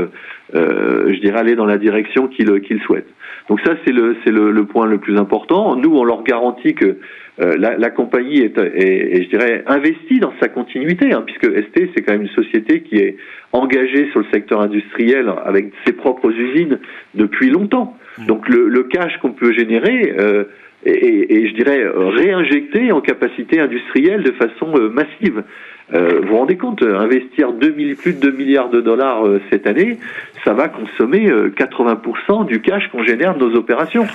je 0.55 1.21
dirais, 1.21 1.39
aller 1.39 1.55
dans 1.57 1.67
la 1.67 1.79
direction 1.79 2.29
qu'ils 2.29 2.61
qu'ils 2.63 2.81
souhaitent. 2.81 3.13
Donc 3.49 3.61
ça 3.61 3.75
c'est 3.85 3.93
le 3.93 4.17
c'est 4.25 4.31
le, 4.33 4.51
le 4.51 4.65
point 4.65 4.87
le 4.87 4.99
plus 4.99 5.17
important. 5.17 5.77
Nous 5.77 5.95
on 5.95 6.05
leur 6.05 6.23
garantit 6.23 6.75
que 6.75 6.97
euh, 7.43 7.57
la, 7.57 7.77
la, 7.79 7.91
compagnie 7.91 8.41
est, 8.41 8.59
est, 8.59 9.17
est, 9.17 9.23
je 9.25 9.29
dirais, 9.31 9.65
investie 9.67 10.21
dans 10.21 10.33
sa 10.43 10.49
continuité, 10.49 11.13
hein, 11.13 11.23
puisque 11.25 11.47
ST, 11.47 11.89
c'est 11.95 12.03
quand 12.03 12.13
même 12.13 12.23
une 12.23 12.29
société 12.29 12.83
qui 12.83 12.97
est 12.97 13.17
engagée 13.53 14.11
sur 14.11 14.21
le 14.21 14.27
secteur 14.31 14.61
industriel 14.61 15.33
avec 15.47 15.73
ses 15.87 15.93
propres 15.93 16.31
usines 16.31 16.79
depuis 17.15 17.49
longtemps. 17.49 17.97
Mmh. 18.19 18.27
Donc 18.27 18.49
le, 18.49 18.69
le 18.69 18.83
cash 18.83 19.17
qu'on 19.23 19.33
peut 19.33 19.55
générer 19.55 20.15
euh, 20.19 20.45
est, 20.85 21.33
est, 21.33 21.49
je 21.49 21.55
dirais, 21.55 21.83
réinjecté 21.95 22.93
en 22.93 23.01
capacité 23.01 23.59
industrielle 23.59 24.23
de 24.23 24.33
façon 24.33 24.75
euh, 24.77 24.91
massive. 24.91 25.43
Euh, 25.93 26.21
vous 26.23 26.29
vous 26.29 26.37
rendez 26.37 26.57
compte, 26.57 26.83
investir 26.83 27.53
2 27.53 27.73
plus 27.95 28.15
de 28.15 28.21
2 28.21 28.31
milliards 28.31 28.71
de 28.71 28.81
dollars 28.81 29.27
euh, 29.27 29.41
cette 29.51 29.67
année, 29.67 29.99
ça 30.45 30.53
va 30.55 30.69
consommer 30.69 31.29
80% 31.31 32.47
du 32.47 32.61
cash 32.61 32.89
qu'on 32.89 33.05
génère 33.05 33.35
de 33.37 33.45
nos 33.45 33.57
opérations. 33.57 34.07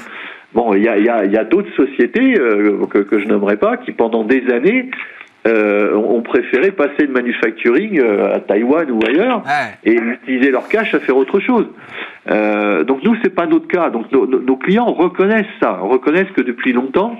Bon, 0.54 0.74
il 0.74 0.84
y 0.84 0.88
a, 0.88 0.98
y 0.98 1.10
a, 1.10 1.26
y 1.26 1.38
a 1.38 1.44
d'autres 1.44 1.74
sociétés 1.76 2.40
euh, 2.40 2.86
que, 2.90 3.00
que 3.00 3.20
je 3.20 3.28
nommerai 3.28 3.58
pas 3.58 3.78
qui 3.78 3.92
pendant 3.92 4.24
des 4.24 4.50
années 4.52 4.90
euh, 5.48 5.94
ont 5.96 6.22
préféré 6.22 6.72
passer 6.72 7.06
de 7.06 7.12
manufacturing 7.12 8.00
euh, 8.00 8.34
à 8.34 8.40
Taïwan 8.40 8.90
ou 8.90 9.00
ailleurs 9.06 9.44
et 9.84 9.94
utiliser 9.94 10.50
leur 10.50 10.68
cash 10.68 10.96
à 10.96 11.00
faire 11.00 11.18
autre 11.18 11.40
chose. 11.40 11.68
Euh, 12.32 12.84
donc 12.84 13.04
nous, 13.04 13.16
c'est 13.22 13.30
pas 13.30 13.46
notre 13.46 13.68
cas. 13.68 13.92
Donc 13.92 14.12
nos, 14.12 14.26
nos, 14.26 14.56
clients 14.56 14.92
reconnaissent 14.92 15.46
ça, 15.60 15.74
reconnaissent 15.74 16.32
que 16.36 16.42
depuis 16.42 16.74
longtemps, 16.74 17.16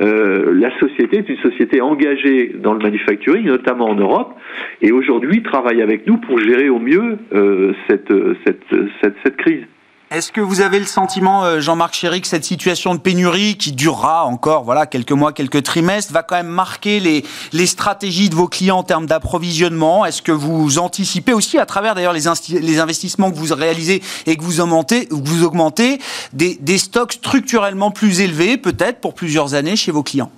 euh, 0.00 0.52
la 0.54 0.76
société 0.78 1.18
est 1.18 1.28
une 1.28 1.38
société 1.38 1.80
engagée 1.80 2.54
dans 2.54 2.72
le 2.72 2.80
manufacturing, 2.80 3.46
notamment 3.46 3.86
en 3.86 3.94
Europe, 3.94 4.34
et 4.80 4.92
aujourd'hui 4.92 5.42
travaille 5.42 5.82
avec 5.82 6.06
nous 6.06 6.18
pour 6.18 6.38
gérer 6.38 6.68
au 6.68 6.78
mieux 6.78 7.18
euh, 7.32 7.72
cette, 7.88 8.12
cette, 8.44 8.62
cette, 9.00 9.16
cette 9.24 9.36
crise. 9.36 9.64
Est-ce 10.10 10.32
que 10.32 10.40
vous 10.40 10.62
avez 10.62 10.78
le 10.78 10.86
sentiment, 10.86 11.44
euh, 11.44 11.60
Jean-Marc 11.60 11.92
Chéry, 11.92 12.22
que 12.22 12.26
cette 12.26 12.44
situation 12.44 12.94
de 12.94 12.98
pénurie 12.98 13.58
qui 13.58 13.72
durera 13.72 14.24
encore 14.24 14.64
voilà, 14.64 14.86
quelques 14.86 15.12
mois, 15.12 15.34
quelques 15.34 15.62
trimestres, 15.62 16.14
va 16.14 16.22
quand 16.22 16.36
même 16.36 16.48
marquer 16.48 16.98
les, 16.98 17.24
les 17.52 17.66
stratégies 17.66 18.30
de 18.30 18.34
vos 18.34 18.48
clients 18.48 18.78
en 18.78 18.82
termes 18.84 19.04
d'approvisionnement? 19.04 20.06
Est-ce 20.06 20.22
que 20.22 20.32
vous 20.32 20.78
anticipez 20.78 21.34
aussi, 21.34 21.58
à 21.58 21.66
travers 21.66 21.94
d'ailleurs 21.94 22.14
les, 22.14 22.26
investissements 22.26 23.30
que 23.30 23.36
vous 23.36 23.54
réalisez 23.54 24.00
et 24.24 24.36
que 24.36 24.42
vous 24.42 24.62
augmentez, 24.62 25.08
vous 25.10 25.44
augmentez 25.44 25.98
des, 26.32 26.56
des 26.58 26.78
stocks 26.78 27.12
structurellement 27.12 27.90
plus 27.90 28.22
élevés, 28.22 28.56
peut-être 28.56 29.02
pour 29.02 29.12
plusieurs 29.12 29.52
années 29.52 29.76
chez 29.76 29.92
vos 29.92 30.02
clients? 30.02 30.30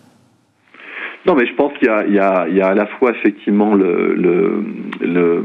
Non, 1.27 1.37
mais 1.37 1.47
je 1.47 1.55
pense 1.55 1.73
qu'il 1.79 1.87
y, 1.87 2.11
y, 2.11 2.17
y 2.17 2.61
a, 2.61 2.67
à 2.67 2.75
la 2.75 2.87
fois 2.99 3.13
effectivement 3.13 3.77
le, 3.77 4.17
le, 4.17 4.65
le 5.01 5.45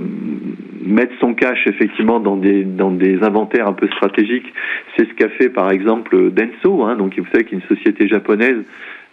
mettre 0.86 1.14
son 1.20 1.34
cash 1.34 1.68
effectivement 1.68 2.20
dans 2.20 2.38
des 2.38 2.64
dans 2.64 2.92
des 2.92 3.24
inventaires 3.24 3.68
un 3.68 3.74
peu 3.74 3.88
stratégiques. 3.88 4.54
C'est 4.96 5.08
ce 5.08 5.14
qu'a 5.14 5.30
fait 5.30 5.50
par 5.50 5.72
exemple 5.72 6.32
Denso, 6.32 6.84
hein, 6.84 6.96
donc 6.96 7.18
vous 7.18 7.26
savez 7.32 7.44
qu'une 7.44 7.62
société 7.64 8.08
japonaise 8.08 8.64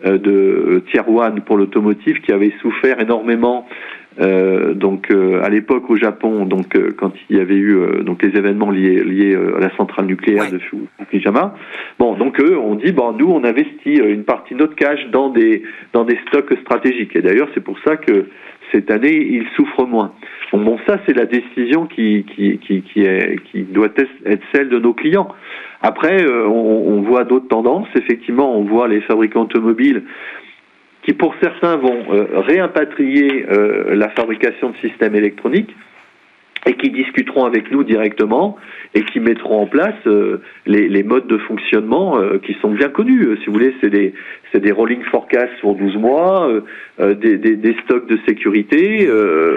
euh, 0.05 0.19
de 0.19 0.83
tier 0.91 1.03
one 1.07 1.41
pour 1.43 1.57
l'automotive 1.57 2.21
qui 2.21 2.33
avait 2.33 2.53
souffert 2.61 3.01
énormément 3.01 3.67
euh, 4.21 4.75
donc 4.75 5.11
euh, 5.11 5.43
à 5.43 5.49
l'époque 5.49 5.89
au 5.89 5.97
Japon, 5.97 6.45
donc 6.45 6.77
euh, 6.77 6.91
quand 6.97 7.13
il 7.31 7.37
y 7.39 7.41
avait 7.41 7.57
eu 7.57 7.77
euh, 7.77 8.03
donc 8.03 8.23
les 8.23 8.37
événements 8.37 8.71
liés 8.71 9.03
liés 9.03 9.35
à 9.35 9.61
la 9.61 9.75
centrale 9.77 10.07
nucléaire 10.07 10.45
ouais. 10.45 10.51
de 10.51 10.59
Fukushima, 10.59 11.55
bon 11.99 12.15
donc 12.15 12.39
eux 12.41 12.59
on 12.59 12.75
dit 12.75 12.93
bon 12.93 13.13
nous 13.13 13.31
on 13.31 13.43
investit 13.45 13.95
une 13.95 14.25
partie 14.25 14.55
de 14.55 14.59
notre 14.59 14.75
cash 14.75 15.01
dans 15.11 15.31
des 15.31 15.63
dans 15.93 16.05
des 16.05 16.19
stocks 16.29 16.53
stratégiques 16.61 17.17
et 17.17 17.23
d'ailleurs 17.23 17.49
c'est 17.55 17.65
pour 17.65 17.79
ça 17.87 17.97
que 17.97 18.27
cette 18.71 18.91
année 18.91 19.17
ils 19.31 19.47
souffrent 19.57 19.87
moins. 19.87 20.13
Bon, 20.53 20.63
bon 20.63 20.79
ça 20.87 20.99
c'est 21.07 21.17
la 21.17 21.27
décision 21.27 21.87
qui 21.87 22.25
qui 22.35 22.59
qui 22.59 22.83
qui, 22.83 23.01
est, 23.05 23.41
qui 23.51 23.63
doit 23.63 23.89
être 24.27 24.43
celle 24.55 24.69
de 24.69 24.79
nos 24.79 24.93
clients. 24.93 25.29
Après 25.81 26.27
on, 26.27 26.51
on 26.51 27.01
voit 27.03 27.25
d'autres 27.25 27.49
tendances. 27.49 27.89
Effectivement 27.97 28.57
on 28.57 28.65
voit 28.65 28.89
les 28.89 29.01
fabricants 29.01 29.43
automobiles 29.43 30.03
qui 31.03 31.13
pour 31.13 31.35
certains 31.41 31.77
vont 31.77 32.05
euh, 32.13 32.27
réimpatrier 32.41 33.47
euh, 33.51 33.95
la 33.95 34.09
fabrication 34.11 34.71
de 34.71 34.77
systèmes 34.77 35.15
électroniques 35.15 35.75
et 36.67 36.75
qui 36.75 36.91
discuteront 36.91 37.45
avec 37.45 37.71
nous 37.73 37.83
directement 37.83 38.57
et 38.95 39.03
qui 39.03 39.21
mettront 39.21 39.63
en 39.63 39.67
place 39.67 39.95
euh, 40.07 40.41
les, 40.67 40.89
les, 40.89 41.03
modes 41.03 41.27
de 41.27 41.39
fonctionnement 41.39 42.19
euh, 42.19 42.39
qui 42.39 42.55
sont 42.61 42.71
bien 42.71 42.89
connus. 42.89 43.25
Euh, 43.25 43.37
si 43.39 43.47
vous 43.47 43.55
voulez, 43.55 43.75
c'est 43.81 43.91
des, 43.91 44.15
des 44.55 44.71
rolling 44.71 45.03
forecasts 45.03 45.57
sur 45.59 45.75
12 45.75 45.97
mois, 45.97 46.49
euh, 47.01 47.15
des, 47.15 47.37
des, 47.37 47.57
des, 47.57 47.77
stocks 47.85 48.07
de 48.07 48.19
sécurité, 48.29 49.09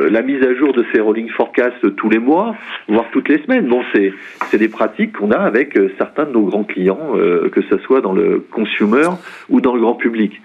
la 0.10 0.21
mise 0.21 0.41
à 0.43 0.55
jour 0.55 0.73
de 0.73 0.86
ces 0.93 0.99
rolling 0.99 1.29
forecasts 1.29 1.95
tous 1.95 2.10
les 2.10 2.19
mois, 2.19 2.55
voire 2.88 3.05
toutes 3.12 3.29
les 3.29 3.38
semaines. 3.43 3.67
Bon, 3.67 3.84
c'est 3.93 4.58
des 4.58 4.69
pratiques 4.69 5.13
qu'on 5.17 5.31
a 5.31 5.39
avec 5.39 5.77
certains 5.97 6.23
de 6.23 6.31
nos 6.31 6.43
grands 6.43 6.63
clients, 6.63 7.12
que 7.51 7.62
ce 7.69 7.77
soit 7.79 8.01
dans 8.01 8.13
le 8.13 8.39
consumer 8.51 9.10
ou 9.49 9.62
dans 9.62 9.75
le 9.75 9.81
grand 9.81 9.95
public 9.95 10.41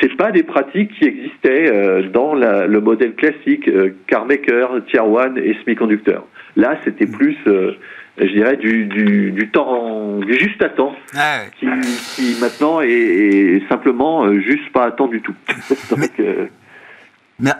c'est 0.00 0.14
pas 0.16 0.30
des 0.32 0.42
pratiques 0.42 0.92
qui 0.98 1.04
existaient 1.04 1.70
euh, 1.70 2.08
dans 2.08 2.34
la, 2.34 2.66
le 2.66 2.80
modèle 2.80 3.14
classique 3.14 3.68
euh, 3.68 3.90
car 4.06 4.26
maker, 4.26 4.84
tier 4.88 5.00
one 5.00 5.38
et 5.38 5.56
semi-conducteur. 5.64 6.26
Là, 6.56 6.78
c'était 6.84 7.06
plus, 7.06 7.36
euh, 7.46 7.72
je 8.18 8.26
dirais, 8.26 8.56
du, 8.56 8.86
du, 8.86 9.30
du, 9.30 9.48
temps, 9.50 10.18
du 10.18 10.34
juste 10.34 10.62
à 10.62 10.70
temps, 10.70 10.94
ah 11.14 11.40
ouais. 11.42 11.50
qui, 11.58 11.66
qui, 12.14 12.40
maintenant 12.40 12.80
est, 12.80 12.88
est, 12.88 13.68
simplement 13.68 14.32
juste 14.40 14.70
pas 14.72 14.84
à 14.84 14.90
temps 14.90 15.08
du 15.08 15.20
tout. 15.20 15.34
Donc, 15.90 16.10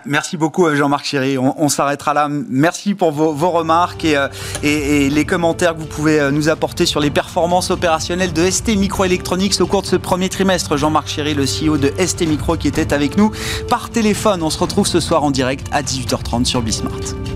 Merci 0.06 0.38
beaucoup 0.38 0.74
Jean-Marc 0.74 1.04
Chéry. 1.04 1.36
On, 1.36 1.68
s'arrêtera 1.68 2.14
là. 2.14 2.28
Merci 2.30 2.94
pour 2.94 3.12
vos, 3.12 3.50
remarques 3.50 4.06
et, 4.06 4.16
euh, 4.16 4.28
et, 4.62 5.10
les 5.10 5.24
commentaires 5.26 5.74
que 5.74 5.80
vous 5.80 5.86
pouvez 5.86 6.18
euh, 6.18 6.30
nous 6.30 6.48
apporter 6.48 6.86
sur 6.86 6.98
les 6.98 7.10
performances 7.10 7.70
opérationnelles 7.70 8.32
de 8.32 8.50
ST 8.50 8.68
Microelectronics 8.76 9.60
au 9.60 9.66
cours 9.66 9.82
de 9.82 9.86
ce 9.86 9.96
premier 9.96 10.30
trimestre. 10.30 10.78
Jean-Marc 10.78 11.08
Chéry, 11.08 11.34
le 11.34 11.44
CEO 11.44 11.76
de 11.76 11.92
ST 12.04 12.22
Micro 12.22 12.56
qui 12.56 12.68
était 12.68 12.94
avec 12.94 13.18
nous 13.18 13.32
par 13.68 13.90
téléphone. 13.90 14.42
On 14.42 14.50
se 14.50 14.58
retrouve 14.58 14.86
ce 14.86 15.00
soir 15.00 15.24
en 15.24 15.30
direct 15.30 15.66
à 15.72 15.82
18h30 15.82 16.46
sur 16.46 16.62
Bismart. 16.62 17.35